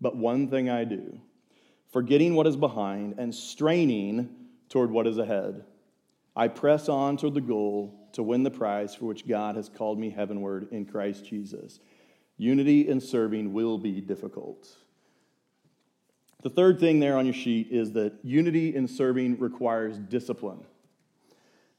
But 0.00 0.16
one 0.16 0.48
thing 0.48 0.68
I 0.68 0.84
do, 0.84 1.20
forgetting 1.92 2.34
what 2.34 2.46
is 2.46 2.56
behind 2.56 3.14
and 3.18 3.34
straining 3.34 4.28
toward 4.68 4.90
what 4.90 5.06
is 5.06 5.18
ahead, 5.18 5.64
I 6.34 6.48
press 6.48 6.88
on 6.88 7.16
toward 7.16 7.34
the 7.34 7.40
goal 7.40 8.08
to 8.12 8.22
win 8.22 8.42
the 8.42 8.50
prize 8.50 8.94
for 8.94 9.06
which 9.06 9.26
God 9.26 9.56
has 9.56 9.68
called 9.68 9.98
me 9.98 10.10
heavenward 10.10 10.68
in 10.70 10.84
Christ 10.84 11.24
Jesus. 11.24 11.80
Unity 12.36 12.88
in 12.88 13.00
serving 13.00 13.52
will 13.54 13.78
be 13.78 14.00
difficult. 14.00 14.68
The 16.42 16.50
third 16.50 16.78
thing 16.78 17.00
there 17.00 17.16
on 17.16 17.24
your 17.24 17.34
sheet 17.34 17.68
is 17.70 17.92
that 17.92 18.12
unity 18.22 18.74
in 18.74 18.86
serving 18.86 19.38
requires 19.38 19.98
discipline. 19.98 20.64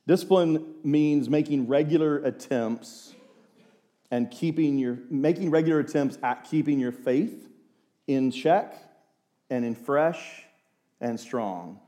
Discipline 0.08 0.76
means 0.84 1.30
making 1.30 1.68
regular 1.68 2.18
attempts 2.18 3.14
and 4.10 4.32
keeping 4.32 4.78
your 4.78 4.98
making 5.12 5.52
regular 5.52 5.80
attempts 5.80 6.18
at 6.24 6.46
keeping 6.46 6.80
your 6.80 6.92
faith 6.92 7.50
in 8.08 8.32
check 8.32 8.76
and 9.50 9.64
in 9.64 9.76
fresh 9.76 10.44
and 11.00 11.20
strong. 11.20 11.80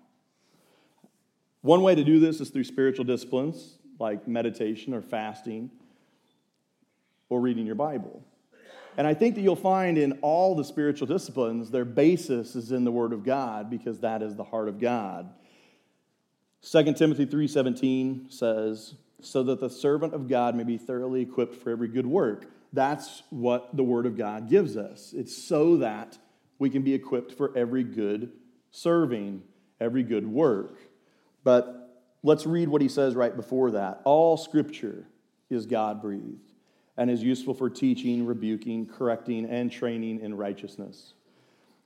One 1.62 1.82
way 1.82 1.96
to 1.96 2.04
do 2.04 2.20
this 2.20 2.40
is 2.40 2.50
through 2.50 2.66
spiritual 2.66 3.06
disciplines 3.06 3.76
like 4.00 4.28
meditation 4.28 4.94
or 4.94 5.02
fasting 5.02 5.70
or 7.28 7.42
reading 7.42 7.66
your 7.66 7.76
Bible. 7.76 8.24
And 8.98 9.06
I 9.06 9.14
think 9.14 9.36
that 9.36 9.42
you'll 9.42 9.56
find 9.56 9.98
in 9.98 10.20
all 10.22 10.56
the 10.56 10.64
spiritual 10.64 11.08
disciplines, 11.08 11.72
their 11.72 11.86
basis 11.86 12.56
is 12.56 12.72
in 12.72 12.84
the 12.84 12.92
Word 12.92 13.14
of 13.14 13.24
God 13.24 13.70
because 13.70 14.00
that 14.00 14.22
is 14.22 14.36
the 14.36 14.44
heart 14.44 14.68
of 14.68 14.80
God. 14.80 15.30
2 16.62 16.98
Timothy 16.98 17.26
3:17 17.26 18.30
says, 18.30 18.96
"So 19.22 19.44
that 19.44 19.60
the 19.60 19.70
servant 19.70 20.14
of 20.14 20.28
God 20.28 20.56
may 20.56 20.64
be 20.64 20.78
thoroughly 20.78 21.22
equipped 21.22 21.56
for 21.56 21.70
every 21.70 21.88
good 21.88 22.08
work." 22.08 22.48
That's 22.72 23.24
what 23.30 23.76
the 23.76 23.84
Word 23.84 24.06
of 24.06 24.18
God 24.18 24.50
gives 24.50 24.78
us. 24.78 25.14
It's 25.16 25.36
so 25.36 25.78
that 25.78 26.18
we 26.60 26.70
can 26.70 26.84
be 26.84 26.94
equipped 26.94 27.34
for 27.34 27.56
every 27.58 27.84
good 27.84 28.32
serving, 28.72 29.42
every 29.80 30.04
good 30.04 30.28
work. 30.28 30.78
But 31.44 32.04
let's 32.22 32.46
read 32.46 32.70
what 32.70 32.82
he 32.82 32.90
says 32.90 33.16
right 33.16 33.36
before 33.36 33.72
that. 33.72 34.02
All 34.04 34.38
Scripture 34.38 35.08
is 35.50 35.66
God 35.66 36.02
breathed 36.02 36.54
and 36.98 37.10
is 37.10 37.24
useful 37.24 37.54
for 37.54 37.70
teaching, 37.70 38.26
rebuking, 38.26 38.86
correcting, 38.86 39.46
and 39.46 39.72
training 39.72 40.20
in 40.20 40.36
righteousness, 40.36 41.14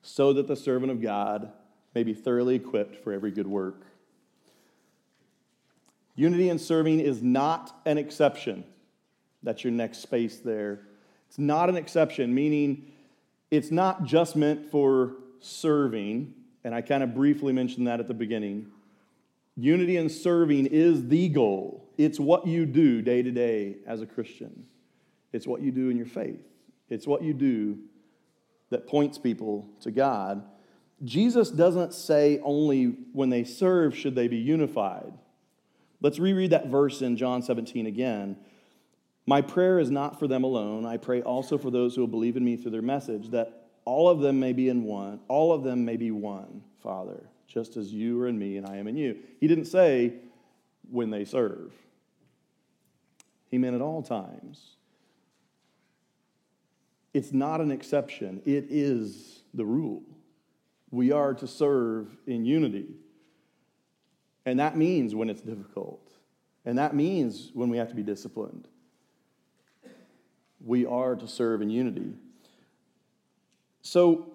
so 0.01 0.33
that 0.33 0.47
the 0.47 0.55
servant 0.55 0.91
of 0.91 1.01
God 1.01 1.51
may 1.93 2.03
be 2.03 2.13
thoroughly 2.15 2.55
equipped 2.55 3.03
for 3.03 3.13
every 3.13 3.31
good 3.31 3.47
work. 3.47 3.85
Unity 6.15 6.49
in 6.49 6.59
serving 6.59 6.99
is 6.99 7.21
not 7.21 7.79
an 7.85 7.97
exception. 7.97 8.63
That's 9.43 9.63
your 9.63 9.73
next 9.73 9.99
space 9.99 10.37
there. 10.39 10.87
It's 11.27 11.37
not 11.37 11.69
an 11.69 11.75
exception, 11.75 12.33
meaning 12.33 12.91
it's 13.51 13.71
not 13.71 14.03
just 14.05 14.35
meant 14.35 14.71
for 14.71 15.15
serving, 15.39 16.33
and 16.63 16.73
I 16.73 16.81
kind 16.81 17.03
of 17.03 17.13
briefly 17.13 17.53
mentioned 17.53 17.87
that 17.87 17.99
at 17.99 18.07
the 18.07 18.13
beginning. 18.13 18.67
Unity 19.55 19.97
in 19.97 20.09
serving 20.09 20.65
is 20.67 21.07
the 21.07 21.29
goal. 21.29 21.89
It's 21.97 22.19
what 22.19 22.47
you 22.47 22.65
do 22.65 23.01
day 23.01 23.21
to 23.21 23.31
day 23.31 23.77
as 23.85 24.01
a 24.01 24.05
Christian. 24.05 24.65
It's 25.31 25.45
what 25.45 25.61
you 25.61 25.71
do 25.71 25.89
in 25.89 25.97
your 25.97 26.05
faith. 26.05 26.41
It's 26.89 27.05
what 27.05 27.21
you 27.21 27.33
do 27.33 27.79
that 28.69 28.87
points 28.87 29.17
people 29.17 29.67
to 29.81 29.91
God. 29.91 30.43
Jesus 31.03 31.49
doesn't 31.49 31.93
say 31.93 32.39
only 32.43 32.85
when 33.11 33.29
they 33.29 33.43
serve 33.43 33.95
should 33.95 34.15
they 34.15 34.27
be 34.27 34.37
unified. 34.37 35.13
Let's 36.01 36.19
reread 36.19 36.51
that 36.51 36.67
verse 36.67 37.01
in 37.01 37.17
John 37.17 37.41
17 37.41 37.85
again. 37.85 38.37
My 39.25 39.41
prayer 39.41 39.79
is 39.79 39.89
not 39.89 40.19
for 40.19 40.27
them 40.27 40.43
alone. 40.43 40.85
I 40.85 40.97
pray 40.97 41.21
also 41.21 41.57
for 41.57 41.71
those 41.71 41.95
who 41.95 42.01
will 42.01 42.07
believe 42.07 42.35
in 42.35 42.43
me 42.43 42.57
through 42.57 42.71
their 42.71 42.81
message, 42.81 43.29
that 43.29 43.69
all 43.85 44.09
of 44.09 44.19
them 44.19 44.39
may 44.39 44.53
be 44.53 44.69
in 44.69 44.83
one. 44.83 45.19
All 45.27 45.53
of 45.53 45.63
them 45.63 45.85
may 45.85 45.97
be 45.97 46.11
one, 46.11 46.63
Father, 46.81 47.23
just 47.47 47.77
as 47.77 47.93
you 47.93 48.21
are 48.21 48.27
in 48.27 48.37
me 48.37 48.57
and 48.57 48.65
I 48.65 48.77
am 48.77 48.87
in 48.87 48.97
you. 48.97 49.17
He 49.39 49.47
didn't 49.47 49.65
say 49.65 50.13
when 50.89 51.09
they 51.09 51.23
serve, 51.23 51.73
he 53.49 53.57
meant 53.57 53.75
at 53.75 53.81
all 53.81 54.01
times. 54.01 54.75
It's 57.13 57.31
not 57.31 57.61
an 57.61 57.71
exception, 57.71 58.41
it 58.45 58.67
is 58.69 59.43
the 59.53 59.65
rule. 59.65 60.03
We 60.91 61.11
are 61.11 61.33
to 61.35 61.47
serve 61.47 62.17
in 62.27 62.45
unity. 62.45 62.87
And 64.45 64.59
that 64.59 64.75
means 64.75 65.15
when 65.15 65.29
it's 65.29 65.41
difficult. 65.41 66.11
And 66.65 66.77
that 66.77 66.95
means 66.95 67.51
when 67.53 67.69
we 67.69 67.77
have 67.77 67.89
to 67.89 67.95
be 67.95 68.03
disciplined 68.03 68.67
we 70.63 70.85
are 70.85 71.15
to 71.15 71.27
serve 71.27 71.61
in 71.61 71.69
unity. 71.69 72.13
So, 73.81 74.31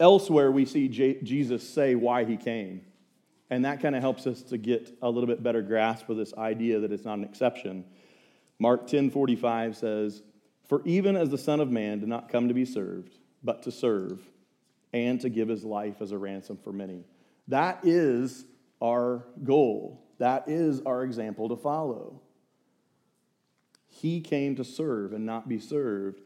elsewhere 0.00 0.50
we 0.50 0.64
see 0.64 0.88
J- 0.88 1.20
Jesus 1.22 1.68
say 1.68 1.94
why 1.94 2.24
he 2.24 2.36
came. 2.36 2.82
And 3.50 3.64
that 3.64 3.80
kind 3.80 3.94
of 3.94 4.00
helps 4.00 4.26
us 4.26 4.42
to 4.44 4.58
get 4.58 4.96
a 5.02 5.10
little 5.10 5.26
bit 5.26 5.42
better 5.42 5.62
grasp 5.62 6.08
of 6.08 6.16
this 6.16 6.34
idea 6.34 6.80
that 6.80 6.90
it's 6.90 7.04
not 7.04 7.18
an 7.18 7.24
exception. 7.24 7.84
Mark 8.58 8.86
10 8.86 9.10
45 9.10 9.76
says, 9.76 10.22
For 10.68 10.82
even 10.84 11.16
as 11.16 11.28
the 11.28 11.38
Son 11.38 11.60
of 11.60 11.70
Man 11.70 12.00
did 12.00 12.08
not 12.08 12.30
come 12.30 12.48
to 12.48 12.54
be 12.54 12.64
served, 12.64 13.18
but 13.42 13.62
to 13.64 13.70
serve, 13.70 14.20
and 14.92 15.20
to 15.20 15.28
give 15.28 15.48
his 15.48 15.64
life 15.64 16.00
as 16.00 16.12
a 16.12 16.18
ransom 16.18 16.56
for 16.56 16.72
many. 16.72 17.04
That 17.48 17.80
is 17.82 18.46
our 18.80 19.26
goal. 19.42 20.02
That 20.18 20.48
is 20.48 20.80
our 20.82 21.02
example 21.02 21.48
to 21.50 21.56
follow. 21.56 22.20
He 24.00 24.20
came 24.20 24.56
to 24.56 24.64
serve 24.64 25.12
and 25.12 25.24
not 25.24 25.48
be 25.48 25.58
served. 25.60 26.20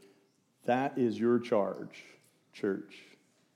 That 0.65 0.97
is 0.97 1.19
your 1.19 1.39
charge, 1.39 2.03
church. 2.53 3.03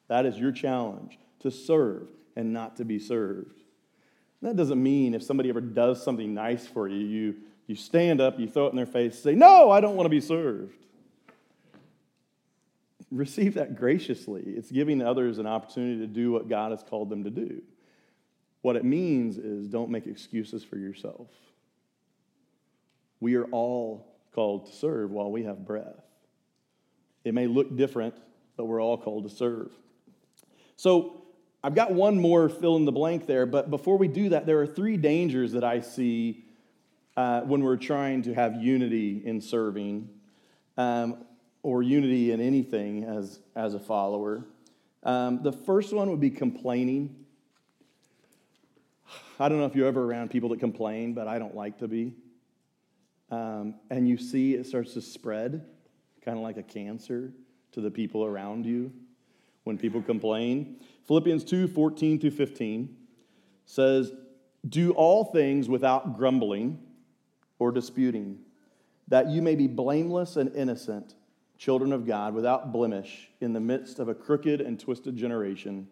That 0.08 0.26
is 0.26 0.38
your 0.38 0.52
challenge 0.52 1.18
to 1.40 1.50
serve 1.50 2.08
and 2.36 2.52
not 2.52 2.76
to 2.76 2.84
be 2.84 2.98
served. 2.98 3.62
That 4.42 4.54
doesn't 4.56 4.82
mean 4.82 5.14
if 5.14 5.22
somebody 5.22 5.48
ever 5.48 5.60
does 5.62 6.02
something 6.02 6.34
nice 6.34 6.66
for 6.66 6.88
you, 6.88 6.98
you, 6.98 7.34
you 7.66 7.74
stand 7.74 8.20
up, 8.20 8.38
you 8.38 8.48
throw 8.48 8.66
it 8.66 8.70
in 8.70 8.76
their 8.76 8.86
face, 8.86 9.18
say, 9.18 9.34
No, 9.34 9.70
I 9.70 9.80
don't 9.80 9.96
want 9.96 10.04
to 10.04 10.10
be 10.10 10.20
served. 10.20 10.74
Receive 13.10 13.54
that 13.54 13.76
graciously. 13.76 14.42
It's 14.42 14.70
giving 14.70 15.00
others 15.00 15.38
an 15.38 15.46
opportunity 15.46 16.00
to 16.00 16.06
do 16.06 16.32
what 16.32 16.48
God 16.48 16.72
has 16.72 16.82
called 16.82 17.08
them 17.08 17.24
to 17.24 17.30
do. 17.30 17.62
What 18.60 18.76
it 18.76 18.84
means 18.84 19.38
is 19.38 19.68
don't 19.68 19.90
make 19.90 20.06
excuses 20.06 20.64
for 20.64 20.76
yourself. 20.76 21.28
We 23.22 23.36
are 23.36 23.44
all 23.52 24.16
called 24.34 24.66
to 24.66 24.72
serve 24.72 25.12
while 25.12 25.30
we 25.30 25.44
have 25.44 25.64
breath. 25.64 25.94
It 27.22 27.34
may 27.34 27.46
look 27.46 27.76
different, 27.76 28.16
but 28.56 28.64
we're 28.64 28.82
all 28.82 28.98
called 28.98 29.30
to 29.30 29.30
serve. 29.30 29.70
So 30.74 31.22
I've 31.62 31.76
got 31.76 31.92
one 31.92 32.18
more 32.18 32.48
fill 32.48 32.74
in 32.74 32.84
the 32.84 32.90
blank 32.90 33.28
there, 33.28 33.46
but 33.46 33.70
before 33.70 33.96
we 33.96 34.08
do 34.08 34.30
that, 34.30 34.44
there 34.44 34.60
are 34.60 34.66
three 34.66 34.96
dangers 34.96 35.52
that 35.52 35.62
I 35.62 35.78
see 35.78 36.42
uh, 37.16 37.42
when 37.42 37.62
we're 37.62 37.76
trying 37.76 38.22
to 38.22 38.34
have 38.34 38.56
unity 38.60 39.22
in 39.24 39.40
serving 39.40 40.08
um, 40.76 41.24
or 41.62 41.84
unity 41.84 42.32
in 42.32 42.40
anything 42.40 43.04
as, 43.04 43.38
as 43.54 43.74
a 43.74 43.78
follower. 43.78 44.42
Um, 45.04 45.44
the 45.44 45.52
first 45.52 45.92
one 45.92 46.10
would 46.10 46.18
be 46.18 46.30
complaining. 46.30 47.14
I 49.38 49.48
don't 49.48 49.58
know 49.58 49.66
if 49.66 49.76
you're 49.76 49.86
ever 49.86 50.02
around 50.02 50.32
people 50.32 50.48
that 50.48 50.58
complain, 50.58 51.14
but 51.14 51.28
I 51.28 51.38
don't 51.38 51.54
like 51.54 51.78
to 51.78 51.86
be. 51.86 52.14
Um, 53.32 53.76
and 53.90 54.06
you 54.06 54.18
see 54.18 54.54
it 54.54 54.66
starts 54.66 54.92
to 54.92 55.00
spread, 55.00 55.64
kind 56.22 56.36
of 56.36 56.44
like 56.44 56.58
a 56.58 56.62
cancer, 56.62 57.32
to 57.72 57.80
the 57.80 57.90
people 57.90 58.26
around 58.26 58.66
you 58.66 58.92
when 59.64 59.78
people 59.78 60.02
complain. 60.02 60.76
Philippians 61.06 61.42
2 61.42 61.66
14 61.66 62.20
through 62.20 62.30
15 62.30 62.94
says, 63.64 64.12
Do 64.68 64.92
all 64.92 65.24
things 65.24 65.68
without 65.68 66.16
grumbling 66.18 66.78
or 67.58 67.72
disputing, 67.72 68.38
that 69.08 69.28
you 69.28 69.40
may 69.40 69.54
be 69.54 69.66
blameless 69.66 70.36
and 70.36 70.54
innocent, 70.54 71.14
children 71.56 71.94
of 71.94 72.06
God, 72.06 72.34
without 72.34 72.70
blemish, 72.70 73.30
in 73.40 73.54
the 73.54 73.60
midst 73.60 73.98
of 73.98 74.08
a 74.08 74.14
crooked 74.14 74.60
and 74.60 74.78
twisted 74.78 75.16
generation, 75.16 75.88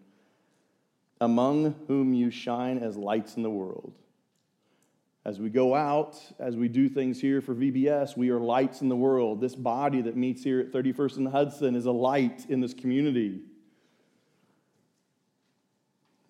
among 1.23 1.75
whom 1.89 2.13
you 2.13 2.31
shine 2.31 2.79
as 2.79 2.99
lights 2.99 3.37
in 3.37 3.43
the 3.43 3.51
world. 3.51 3.95
As 5.25 5.39
we 5.39 5.51
go 5.51 5.75
out, 5.75 6.19
as 6.39 6.57
we 6.57 6.69
do 6.69 6.89
things 6.89 7.21
here 7.21 7.43
for 7.43 7.55
VBS, 7.55 8.17
we 8.17 8.31
are 8.31 8.41
lights 8.41 8.81
in 8.81 8.89
the 8.89 8.97
world. 8.97 9.39
This 9.41 9.55
body 9.55 10.01
that 10.03 10.17
meets 10.17 10.43
here 10.43 10.61
at 10.61 10.73
31st 10.73 11.17
and 11.19 11.29
Hudson 11.29 11.77
is 11.77 11.85
a 11.85 11.93
light 11.93 12.47
in 12.49 12.61
this 12.61 12.73
community. 12.73 13.41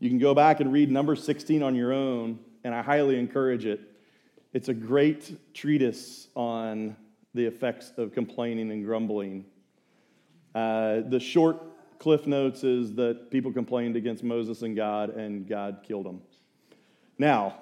You 0.01 0.09
can 0.09 0.19
go 0.19 0.35
back 0.35 0.59
and 0.59 0.73
read 0.73 0.91
number 0.91 1.15
16 1.15 1.63
on 1.63 1.77
your 1.77 1.93
own, 1.93 2.41
and 2.65 2.75
I 2.75 2.83
highly 2.83 3.17
encourage 3.17 3.65
it. 3.65 3.81
It's 4.53 4.69
a 4.69 4.75
great 4.75 5.55
treatise 5.55 6.27
on 6.35 6.97
the 7.33 7.45
effects 7.45 7.93
of 7.97 8.13
complaining 8.13 8.73
and 8.73 8.85
grumbling. 8.85 9.45
Uh, 10.53 11.03
the 11.07 11.21
short 11.21 11.63
cliff 12.01 12.27
notes 12.27 12.65
is 12.65 12.95
that 12.95 13.31
people 13.31 13.53
complained 13.53 13.95
against 13.95 14.25
Moses 14.25 14.63
and 14.63 14.75
God, 14.75 15.11
and 15.11 15.47
God 15.47 15.85
killed 15.87 16.07
them. 16.07 16.23
Now, 17.19 17.57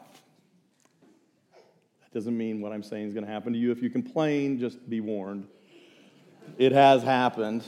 doesn't 2.12 2.36
mean 2.36 2.60
what 2.60 2.72
I'm 2.72 2.82
saying 2.82 3.08
is 3.08 3.14
going 3.14 3.26
to 3.26 3.30
happen 3.30 3.52
to 3.52 3.58
you. 3.58 3.70
If 3.70 3.82
you 3.82 3.90
complain, 3.90 4.58
just 4.58 4.88
be 4.88 5.00
warned. 5.00 5.46
It 6.56 6.72
has 6.72 7.02
happened. 7.02 7.64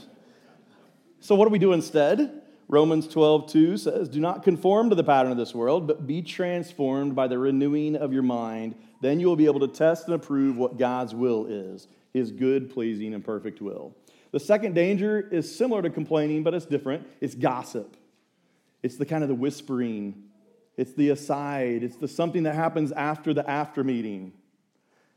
So, 1.20 1.34
what 1.34 1.44
do 1.44 1.50
we 1.50 1.58
do 1.58 1.72
instead? 1.72 2.40
Romans 2.66 3.08
12, 3.08 3.50
2 3.50 3.76
says, 3.76 4.08
Do 4.08 4.20
not 4.20 4.42
conform 4.42 4.90
to 4.90 4.94
the 4.94 5.04
pattern 5.04 5.32
of 5.32 5.36
this 5.36 5.54
world, 5.54 5.86
but 5.86 6.06
be 6.06 6.22
transformed 6.22 7.16
by 7.16 7.26
the 7.26 7.36
renewing 7.36 7.96
of 7.96 8.12
your 8.12 8.22
mind. 8.22 8.76
Then 9.00 9.18
you 9.18 9.26
will 9.26 9.36
be 9.36 9.46
able 9.46 9.60
to 9.60 9.68
test 9.68 10.06
and 10.06 10.14
approve 10.14 10.56
what 10.56 10.78
God's 10.78 11.14
will 11.14 11.46
is, 11.46 11.88
his 12.14 12.30
good, 12.30 12.70
pleasing, 12.70 13.12
and 13.12 13.24
perfect 13.24 13.60
will. 13.60 13.94
The 14.30 14.40
second 14.40 14.74
danger 14.74 15.20
is 15.32 15.54
similar 15.54 15.82
to 15.82 15.90
complaining, 15.90 16.44
but 16.44 16.54
it's 16.54 16.64
different. 16.64 17.06
It's 17.20 17.34
gossip. 17.34 17.96
It's 18.82 18.96
the 18.96 19.06
kind 19.06 19.24
of 19.24 19.28
the 19.28 19.34
whispering. 19.34 20.29
It's 20.80 20.94
the 20.94 21.10
aside. 21.10 21.82
It's 21.82 21.96
the 21.96 22.08
something 22.08 22.44
that 22.44 22.54
happens 22.54 22.90
after 22.90 23.34
the 23.34 23.48
after 23.48 23.84
meeting. 23.84 24.32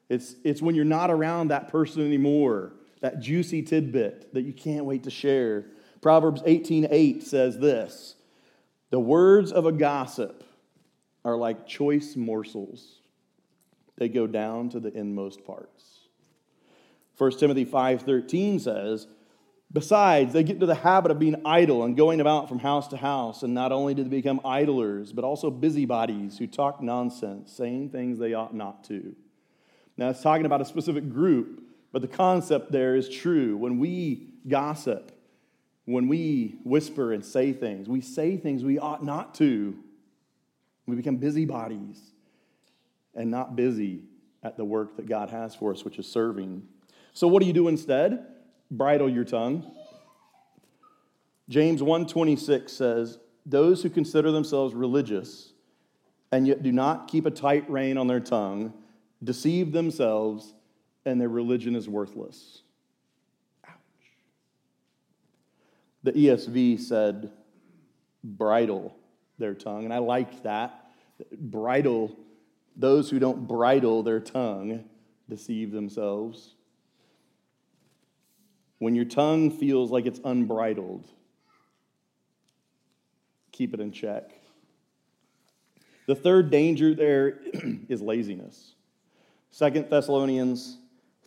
It's, 0.10 0.36
it's 0.44 0.62
when 0.62 0.76
you're 0.76 0.84
not 0.84 1.10
around 1.10 1.48
that 1.48 1.70
person 1.70 2.06
anymore, 2.06 2.74
that 3.00 3.22
juicy 3.22 3.62
tidbit 3.62 4.34
that 4.34 4.42
you 4.42 4.52
can't 4.52 4.84
wait 4.84 5.04
to 5.04 5.10
share. 5.10 5.68
Proverbs 6.02 6.42
18:8 6.42 7.24
says 7.24 7.60
this: 7.60 8.16
"The 8.90 9.00
words 9.00 9.54
of 9.54 9.66
a 9.66 9.72
gossip 9.72 10.44
are 11.24 11.38
like 11.38 11.66
choice 11.66 12.18
morsels. 12.18 13.00
They 13.96 14.10
go 14.10 14.28
down 14.28 14.68
to 14.72 14.82
the 14.82 14.92
inmost 14.94 15.46
parts." 15.46 16.10
1 17.18 17.40
Timothy 17.40 17.66
5:13 17.66 18.60
says, 18.60 19.08
Besides, 19.74 20.34
they 20.34 20.44
get 20.44 20.54
into 20.54 20.68
the 20.68 20.76
habit 20.76 21.10
of 21.10 21.18
being 21.18 21.42
idle 21.46 21.84
and 21.84 21.98
going 21.98 22.22
about 22.22 22.48
from 22.48 22.60
house 22.60 22.88
to 22.90 22.98
house. 22.98 23.42
And 23.42 23.56
not 23.56 23.72
only 23.72 23.96
do 23.96 24.04
they 24.04 24.10
become 24.10 24.40
idlers, 24.46 25.12
but 25.12 25.26
also 25.26 25.50
busybodies 25.50 26.38
who 26.38 26.46
talk 26.46 26.82
nonsense, 26.82 27.52
saying 27.52 27.90
things 27.90 28.20
they 28.20 28.36
ought 28.36 28.54
not 28.54 28.84
to. 28.86 29.16
Now, 29.98 30.10
it's 30.10 30.22
talking 30.22 30.46
about 30.46 30.62
a 30.62 30.66
specific 30.66 31.12
group, 31.12 31.64
but 31.92 32.04
the 32.04 32.08
concept 32.08 32.72
there 32.72 32.96
is 32.96 33.10
true. 33.10 33.58
When 33.58 33.80
we 33.80 34.34
gossip, 34.48 35.12
when 35.86 36.08
we 36.08 36.60
whisper 36.64 37.12
and 37.12 37.26
say 37.26 37.52
things, 37.52 37.90
we 37.90 38.02
say 38.02 38.38
things 38.38 38.64
we 38.64 38.78
ought 38.78 39.04
not 39.04 39.34
to. 39.36 39.76
We 40.86 40.96
become 40.96 41.18
busybodies 41.18 42.00
and 43.16 43.32
not 43.32 43.56
busy 43.56 44.02
at 44.44 44.56
the 44.56 44.66
work 44.66 44.98
that 44.98 45.08
God 45.08 45.32
has 45.32 45.56
for 45.56 45.72
us, 45.72 45.84
which 45.84 45.98
is 45.98 46.08
serving. 46.08 46.68
So 47.14 47.28
what 47.28 47.42
do 47.42 47.48
you 47.48 47.54
do 47.54 47.68
instead? 47.68 48.33
Bridle 48.72 49.10
your 49.10 49.24
tongue. 49.24 49.72
James 51.50 51.82
1:26 51.82 52.72
says, 52.72 53.20
"Those 53.46 53.84
who 53.84 53.90
consider 53.90 54.32
themselves 54.32 54.74
religious 54.74 55.54
and 56.32 56.48
yet 56.48 56.64
do 56.64 56.72
not 56.72 57.08
keep 57.08 57.26
a 57.26 57.32
tight 57.32 57.70
rein 57.70 57.98
on 57.98 58.08
their 58.08 58.20
tongue 58.20 58.74
deceive 59.24 59.72
themselves 59.72 60.54
and 61.06 61.20
their 61.20 61.30
religion 61.30 61.76
is 61.76 61.88
worthless." 61.88 62.64
Ouch. 63.68 63.76
The 66.04 66.14
ESV 66.14 66.78
said, 66.78 67.32
bridle 68.24 68.96
their 69.38 69.54
tongue. 69.54 69.84
And 69.84 69.94
I 69.94 70.00
like 70.00 70.44
that. 70.44 70.92
Bridle, 71.38 72.16
those 72.76 73.10
who 73.10 73.20
don't 73.20 73.48
bridle 73.48 74.04
their 74.04 74.20
tongue 74.20 74.86
deceive 75.30 75.72
themselves. 75.72 76.53
When 78.84 78.96
your 78.96 79.06
tongue 79.06 79.50
feels 79.50 79.92
like 79.92 80.06
it's 80.06 80.20
unbridled, 80.26 81.08
keep 83.54 83.74
it 83.74 83.80
in 83.80 83.92
check. 83.92 84.32
The 86.06 86.16
third 86.16 86.52
danger 86.52 86.94
there 86.94 87.40
is 87.88 88.02
laziness. 88.02 88.76
Second 89.52 89.90
Thessalonians 89.90 90.80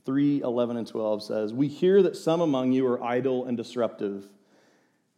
3 0.05 0.43
11 0.43 0.77
and 0.77 0.87
12 0.87 1.23
says, 1.23 1.55
We 1.55 1.69
hear 1.69 2.03
that 2.03 2.17
some 2.17 2.43
among 2.43 2.73
you 2.73 2.87
are 2.87 3.03
idle 3.03 3.47
and 3.47 3.57
disruptive 3.57 4.29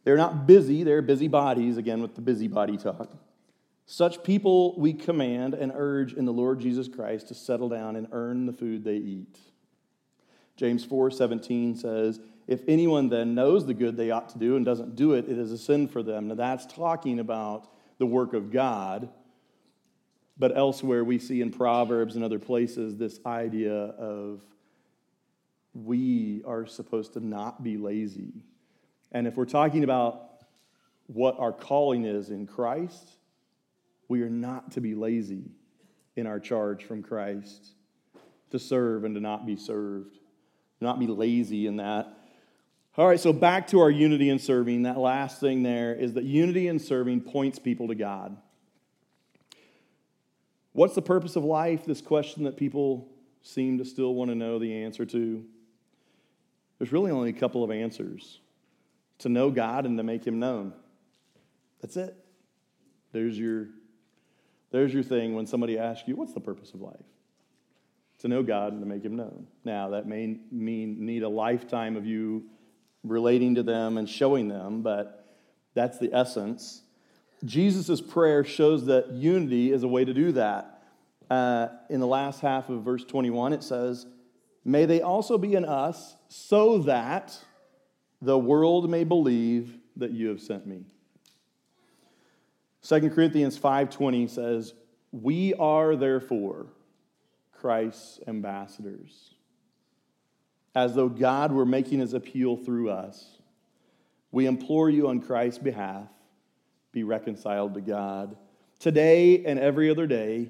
they're 0.05 0.17
not 0.17 0.47
busy, 0.47 0.83
they're 0.83 1.01
busy 1.01 1.27
bodies, 1.27 1.77
again 1.77 2.01
with 2.01 2.15
the 2.15 2.21
busybody 2.21 2.77
talk. 2.77 3.11
Such 3.85 4.23
people 4.23 4.79
we 4.79 4.93
command 4.93 5.53
and 5.53 5.71
urge 5.75 6.13
in 6.13 6.25
the 6.25 6.33
Lord 6.33 6.59
Jesus 6.59 6.87
Christ 6.87 7.27
to 7.27 7.33
settle 7.33 7.69
down 7.69 7.95
and 7.95 8.07
earn 8.11 8.45
the 8.45 8.53
food 8.53 8.83
they 8.83 8.95
eat. 8.95 9.37
James 10.59 10.85
4 10.85 11.09
17 11.09 11.75
says, 11.75 12.19
If 12.47 12.61
anyone 12.67 13.09
then 13.09 13.33
knows 13.33 13.65
the 13.65 13.73
good 13.73 13.97
they 13.97 14.11
ought 14.11 14.29
to 14.29 14.37
do 14.37 14.55
and 14.55 14.65
doesn't 14.65 14.95
do 14.95 15.13
it, 15.13 15.29
it 15.29 15.37
is 15.37 15.51
a 15.51 15.57
sin 15.57 15.87
for 15.87 16.03
them. 16.03 16.27
Now 16.27 16.35
that's 16.35 16.65
talking 16.65 17.19
about 17.19 17.69
the 17.97 18.05
work 18.05 18.33
of 18.33 18.51
God. 18.51 19.09
But 20.37 20.55
elsewhere, 20.55 21.03
we 21.03 21.19
see 21.19 21.41
in 21.41 21.51
Proverbs 21.51 22.15
and 22.15 22.23
other 22.23 22.39
places 22.39 22.95
this 22.95 23.19
idea 23.25 23.73
of 23.73 24.41
we 25.73 26.43
are 26.45 26.65
supposed 26.65 27.13
to 27.13 27.25
not 27.25 27.63
be 27.63 27.77
lazy 27.77 28.43
and 29.11 29.27
if 29.27 29.35
we're 29.35 29.45
talking 29.45 29.83
about 29.83 30.29
what 31.07 31.39
our 31.39 31.51
calling 31.51 32.05
is 32.05 32.29
in 32.29 32.45
Christ, 32.45 33.17
we 34.07 34.21
are 34.21 34.29
not 34.29 34.71
to 34.73 34.81
be 34.81 34.93
lazy 34.93 35.51
in 36.15 36.27
our 36.27 36.39
charge 36.39 36.83
from 36.83 37.01
Christ, 37.01 37.69
to 38.51 38.59
serve 38.59 39.03
and 39.03 39.15
to 39.15 39.21
not 39.21 39.45
be 39.45 39.55
served, 39.55 40.18
not 40.81 40.99
be 40.99 41.07
lazy 41.07 41.67
in 41.67 41.77
that. 41.77 42.13
All 42.97 43.07
right, 43.07 43.19
so 43.19 43.31
back 43.31 43.67
to 43.67 43.79
our 43.79 43.89
unity 43.89 44.29
in 44.29 44.39
serving. 44.39 44.83
That 44.83 44.97
last 44.97 45.39
thing 45.39 45.63
there 45.63 45.93
is 45.93 46.13
that 46.13 46.23
unity 46.23 46.67
in 46.67 46.79
serving 46.79 47.21
points 47.21 47.59
people 47.59 47.87
to 47.87 47.95
God. 47.95 48.35
What's 50.73 50.95
the 50.95 51.01
purpose 51.01 51.35
of 51.35 51.43
life? 51.43 51.85
This 51.85 52.01
question 52.01 52.43
that 52.43 52.57
people 52.57 53.07
seem 53.41 53.77
to 53.77 53.85
still 53.85 54.13
want 54.15 54.31
to 54.31 54.35
know 54.35 54.59
the 54.59 54.83
answer 54.83 55.05
to. 55.05 55.45
There's 56.77 56.91
really 56.91 57.11
only 57.11 57.29
a 57.29 57.33
couple 57.33 57.63
of 57.63 57.71
answers 57.71 58.39
to 59.19 59.29
know 59.29 59.49
God 59.49 59.85
and 59.85 59.97
to 59.97 60.03
make 60.03 60.25
him 60.25 60.39
known. 60.39 60.73
That's 61.81 61.97
it. 61.97 62.15
There's 63.11 63.37
your 63.37 63.67
There's 64.71 64.93
your 64.93 65.03
thing 65.03 65.35
when 65.35 65.47
somebody 65.47 65.77
asks 65.77 66.07
you, 66.07 66.15
What's 66.15 66.33
the 66.33 66.39
purpose 66.39 66.73
of 66.73 66.81
life? 66.81 66.95
To 68.19 68.27
know 68.27 68.43
God 68.43 68.73
and 68.73 68.81
to 68.81 68.87
make 68.87 69.03
Him 69.03 69.15
known. 69.15 69.47
Now, 69.63 69.89
that 69.89 70.07
may 70.07 70.39
mean 70.51 71.05
need 71.05 71.23
a 71.23 71.29
lifetime 71.29 71.95
of 71.95 72.05
you 72.05 72.43
relating 73.03 73.55
to 73.55 73.63
them 73.63 73.97
and 73.97 74.09
showing 74.09 74.47
them, 74.47 74.81
but 74.81 75.37
that's 75.73 75.97
the 75.99 76.13
essence. 76.13 76.81
Jesus' 77.45 78.01
prayer 78.01 78.43
shows 78.43 78.85
that 78.87 79.11
unity 79.11 79.71
is 79.71 79.83
a 79.83 79.87
way 79.87 80.03
to 80.03 80.13
do 80.13 80.33
that. 80.33 80.83
Uh, 81.29 81.67
in 81.89 81.99
the 81.99 82.07
last 82.07 82.41
half 82.41 82.69
of 82.69 82.81
verse 82.81 83.05
21, 83.05 83.53
it 83.53 83.63
says, 83.63 84.05
May 84.65 84.85
they 84.85 85.01
also 85.01 85.37
be 85.37 85.55
in 85.55 85.63
us, 85.63 86.15
so 86.27 86.79
that 86.79 87.37
the 88.21 88.37
world 88.37 88.89
may 88.89 89.03
believe 89.03 89.77
that 89.95 90.11
you 90.11 90.27
have 90.27 90.41
sent 90.41 90.67
me. 90.67 90.85
2 92.81 93.09
Corinthians 93.11 93.57
5:20 93.57 94.27
says, 94.27 94.73
"We 95.11 95.53
are 95.55 95.95
therefore 95.95 96.67
Christ's 97.59 98.19
ambassadors." 98.27 99.33
As 100.75 100.95
though 100.95 101.09
God 101.09 101.51
were 101.51 101.65
making 101.65 101.99
his 101.99 102.13
appeal 102.13 102.55
through 102.55 102.89
us, 102.89 103.39
we 104.31 104.45
implore 104.45 104.89
you 104.89 105.07
on 105.07 105.19
Christ's 105.19 105.59
behalf, 105.59 106.07
be 106.91 107.03
reconciled 107.03 107.73
to 107.73 107.81
God. 107.81 108.37
Today 108.79 109.43
and 109.45 109.59
every 109.59 109.89
other 109.89 110.07
day, 110.07 110.49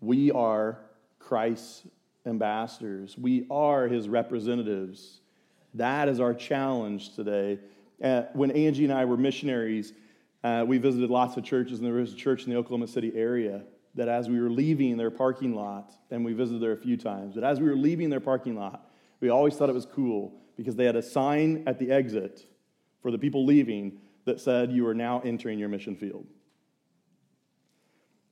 we 0.00 0.32
are 0.32 0.78
Christ's 1.18 1.86
ambassadors. 2.26 3.16
We 3.16 3.46
are 3.50 3.86
his 3.88 4.08
representatives. 4.08 5.20
That 5.74 6.08
is 6.08 6.18
our 6.18 6.34
challenge 6.34 7.14
today. 7.14 7.58
Uh, 8.02 8.22
when 8.32 8.50
Angie 8.50 8.84
and 8.84 8.92
I 8.92 9.04
were 9.04 9.16
missionaries, 9.16 9.92
uh, 10.42 10.64
we 10.66 10.78
visited 10.78 11.08
lots 11.10 11.36
of 11.36 11.44
churches, 11.44 11.78
and 11.78 11.86
there 11.86 11.94
was 11.94 12.12
a 12.12 12.16
church 12.16 12.44
in 12.44 12.50
the 12.50 12.56
Oklahoma 12.56 12.88
City 12.88 13.12
area 13.14 13.62
that 13.94 14.08
as 14.08 14.28
we 14.28 14.40
were 14.40 14.50
leaving 14.50 14.96
their 14.96 15.10
parking 15.10 15.54
lot, 15.54 15.92
and 16.10 16.24
we 16.24 16.32
visited 16.32 16.62
there 16.62 16.72
a 16.72 16.76
few 16.76 16.96
times, 16.96 17.34
but 17.34 17.44
as 17.44 17.60
we 17.60 17.68
were 17.68 17.76
leaving 17.76 18.10
their 18.10 18.20
parking 18.20 18.56
lot, 18.56 18.90
we 19.20 19.28
always 19.28 19.54
thought 19.54 19.68
it 19.68 19.74
was 19.74 19.86
cool 19.86 20.40
because 20.56 20.76
they 20.76 20.84
had 20.84 20.96
a 20.96 21.02
sign 21.02 21.62
at 21.66 21.78
the 21.78 21.90
exit 21.90 22.46
for 23.00 23.10
the 23.10 23.18
people 23.18 23.44
leaving 23.44 23.98
that 24.24 24.40
said, 24.40 24.72
You 24.72 24.86
are 24.86 24.94
now 24.94 25.20
entering 25.20 25.58
your 25.58 25.68
mission 25.68 25.96
field. 25.96 26.26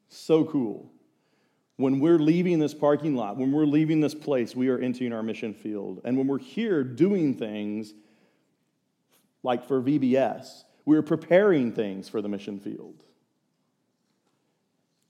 So 0.08 0.44
cool. 0.44 0.90
When 1.76 2.00
we're 2.00 2.18
leaving 2.18 2.58
this 2.58 2.74
parking 2.74 3.14
lot, 3.14 3.38
when 3.38 3.52
we're 3.52 3.64
leaving 3.64 4.00
this 4.00 4.14
place, 4.14 4.54
we 4.54 4.68
are 4.68 4.78
entering 4.78 5.12
our 5.12 5.22
mission 5.22 5.54
field. 5.54 6.00
And 6.04 6.16
when 6.18 6.26
we're 6.26 6.38
here 6.38 6.84
doing 6.84 7.34
things 7.34 7.94
like 9.42 9.66
for 9.66 9.80
VBS, 9.80 10.64
we're 10.84 11.02
preparing 11.02 11.72
things 11.72 12.08
for 12.08 12.20
the 12.20 12.28
mission 12.28 12.58
field. 12.60 13.02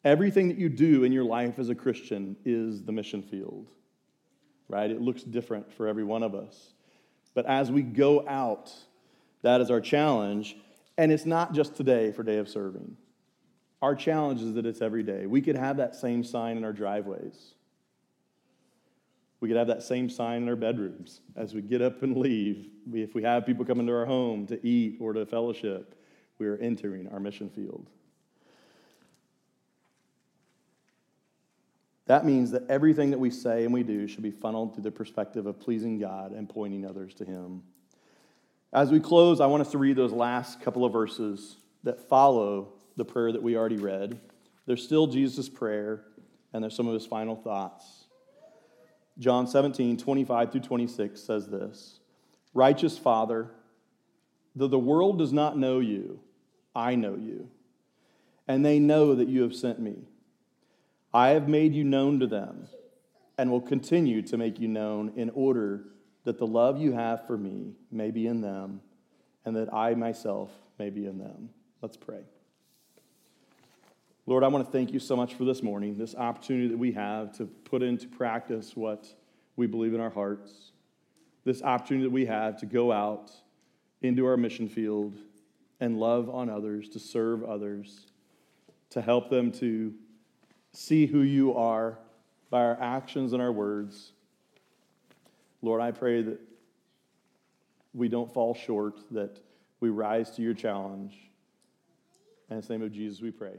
Everything 0.04 0.48
that 0.48 0.56
you 0.56 0.68
do 0.68 1.04
in 1.04 1.12
your 1.12 1.24
life 1.24 1.58
as 1.58 1.68
a 1.68 1.74
Christian 1.74 2.36
is 2.44 2.82
the 2.82 2.92
mission 2.92 3.22
field, 3.22 3.70
right? 4.68 4.90
It 4.90 5.00
looks 5.00 5.22
different 5.22 5.72
for 5.72 5.86
every 5.86 6.04
one 6.04 6.22
of 6.22 6.34
us. 6.34 6.72
But 7.34 7.46
as 7.46 7.70
we 7.70 7.82
go 7.82 8.26
out, 8.26 8.72
that 9.42 9.60
is 9.60 9.70
our 9.70 9.80
challenge. 9.80 10.56
And 10.96 11.12
it's 11.12 11.26
not 11.26 11.52
just 11.52 11.76
today 11.76 12.12
for 12.12 12.22
Day 12.22 12.38
of 12.38 12.48
Serving. 12.48 12.96
Our 13.82 13.94
challenge 13.94 14.42
is 14.42 14.54
that 14.54 14.66
it's 14.66 14.82
every 14.82 15.02
day. 15.02 15.26
We 15.26 15.40
could 15.40 15.56
have 15.56 15.78
that 15.78 15.94
same 15.94 16.24
sign 16.24 16.56
in 16.56 16.64
our 16.64 16.72
driveways. 16.72 17.54
We 19.40 19.48
could 19.48 19.56
have 19.56 19.68
that 19.68 19.82
same 19.82 20.10
sign 20.10 20.42
in 20.42 20.48
our 20.48 20.56
bedrooms 20.56 21.20
as 21.34 21.54
we 21.54 21.62
get 21.62 21.80
up 21.80 22.02
and 22.02 22.16
leave. 22.16 22.68
If 22.92 23.14
we 23.14 23.22
have 23.22 23.46
people 23.46 23.64
come 23.64 23.80
into 23.80 23.92
our 23.94 24.04
home 24.04 24.46
to 24.48 24.66
eat 24.66 24.98
or 25.00 25.14
to 25.14 25.24
fellowship, 25.24 25.94
we 26.38 26.46
are 26.46 26.56
entering 26.58 27.08
our 27.08 27.20
mission 27.20 27.48
field. 27.48 27.88
That 32.10 32.26
means 32.26 32.50
that 32.50 32.68
everything 32.68 33.10
that 33.12 33.20
we 33.20 33.30
say 33.30 33.62
and 33.62 33.72
we 33.72 33.84
do 33.84 34.08
should 34.08 34.24
be 34.24 34.32
funneled 34.32 34.74
through 34.74 34.82
the 34.82 34.90
perspective 34.90 35.46
of 35.46 35.60
pleasing 35.60 35.96
God 36.00 36.32
and 36.32 36.48
pointing 36.48 36.84
others 36.84 37.14
to 37.14 37.24
Him. 37.24 37.62
As 38.72 38.90
we 38.90 38.98
close, 38.98 39.40
I 39.40 39.46
want 39.46 39.60
us 39.60 39.70
to 39.70 39.78
read 39.78 39.94
those 39.94 40.10
last 40.10 40.60
couple 40.60 40.84
of 40.84 40.92
verses 40.92 41.58
that 41.84 42.08
follow 42.08 42.72
the 42.96 43.04
prayer 43.04 43.30
that 43.30 43.40
we 43.40 43.56
already 43.56 43.76
read. 43.76 44.18
They're 44.66 44.76
still 44.76 45.06
Jesus' 45.06 45.48
prayer, 45.48 46.02
and 46.52 46.64
they're 46.64 46.70
some 46.72 46.88
of 46.88 46.94
his 46.94 47.06
final 47.06 47.36
thoughts. 47.36 48.06
John 49.20 49.46
17, 49.46 49.96
25 49.96 50.50
through 50.50 50.62
26 50.62 51.22
says 51.22 51.46
this 51.46 52.00
Righteous 52.54 52.98
Father, 52.98 53.52
though 54.56 54.66
the 54.66 54.80
world 54.80 55.16
does 55.16 55.32
not 55.32 55.56
know 55.56 55.78
you, 55.78 56.18
I 56.74 56.96
know 56.96 57.14
you, 57.14 57.48
and 58.48 58.66
they 58.66 58.80
know 58.80 59.14
that 59.14 59.28
you 59.28 59.42
have 59.42 59.54
sent 59.54 59.78
me. 59.78 60.08
I 61.12 61.30
have 61.30 61.48
made 61.48 61.74
you 61.74 61.84
known 61.84 62.20
to 62.20 62.26
them 62.26 62.68
and 63.36 63.50
will 63.50 63.60
continue 63.60 64.22
to 64.22 64.36
make 64.36 64.60
you 64.60 64.68
known 64.68 65.12
in 65.16 65.30
order 65.30 65.84
that 66.24 66.38
the 66.38 66.46
love 66.46 66.78
you 66.78 66.92
have 66.92 67.26
for 67.26 67.36
me 67.36 67.72
may 67.90 68.10
be 68.10 68.26
in 68.26 68.40
them 68.40 68.80
and 69.44 69.56
that 69.56 69.72
I 69.72 69.94
myself 69.94 70.50
may 70.78 70.90
be 70.90 71.06
in 71.06 71.18
them. 71.18 71.50
Let's 71.82 71.96
pray. 71.96 72.20
Lord, 74.26 74.44
I 74.44 74.48
want 74.48 74.64
to 74.64 74.70
thank 74.70 74.92
you 74.92 75.00
so 75.00 75.16
much 75.16 75.34
for 75.34 75.44
this 75.44 75.62
morning, 75.62 75.96
this 75.96 76.14
opportunity 76.14 76.68
that 76.68 76.78
we 76.78 76.92
have 76.92 77.32
to 77.38 77.46
put 77.46 77.82
into 77.82 78.06
practice 78.06 78.76
what 78.76 79.08
we 79.56 79.66
believe 79.66 79.94
in 79.94 80.00
our 80.00 80.10
hearts, 80.10 80.72
this 81.44 81.62
opportunity 81.62 82.04
that 82.04 82.12
we 82.12 82.26
have 82.26 82.60
to 82.60 82.66
go 82.66 82.92
out 82.92 83.32
into 84.02 84.26
our 84.26 84.36
mission 84.36 84.68
field 84.68 85.16
and 85.80 85.98
love 85.98 86.28
on 86.28 86.48
others, 86.48 86.88
to 86.90 86.98
serve 86.98 87.42
others, 87.42 88.06
to 88.90 89.00
help 89.00 89.30
them 89.30 89.50
to 89.50 89.94
see 90.72 91.06
who 91.06 91.20
you 91.20 91.54
are 91.54 91.98
by 92.50 92.60
our 92.60 92.80
actions 92.80 93.32
and 93.32 93.42
our 93.42 93.52
words. 93.52 94.12
Lord, 95.62 95.80
I 95.80 95.90
pray 95.90 96.22
that 96.22 96.40
we 97.92 98.08
don't 98.08 98.32
fall 98.32 98.54
short, 98.54 98.98
that 99.12 99.40
we 99.80 99.88
rise 99.88 100.30
to 100.32 100.42
your 100.42 100.54
challenge. 100.54 101.16
In 102.50 102.60
the 102.60 102.66
name 102.68 102.82
of 102.82 102.92
Jesus, 102.92 103.20
we 103.20 103.30
pray. 103.30 103.54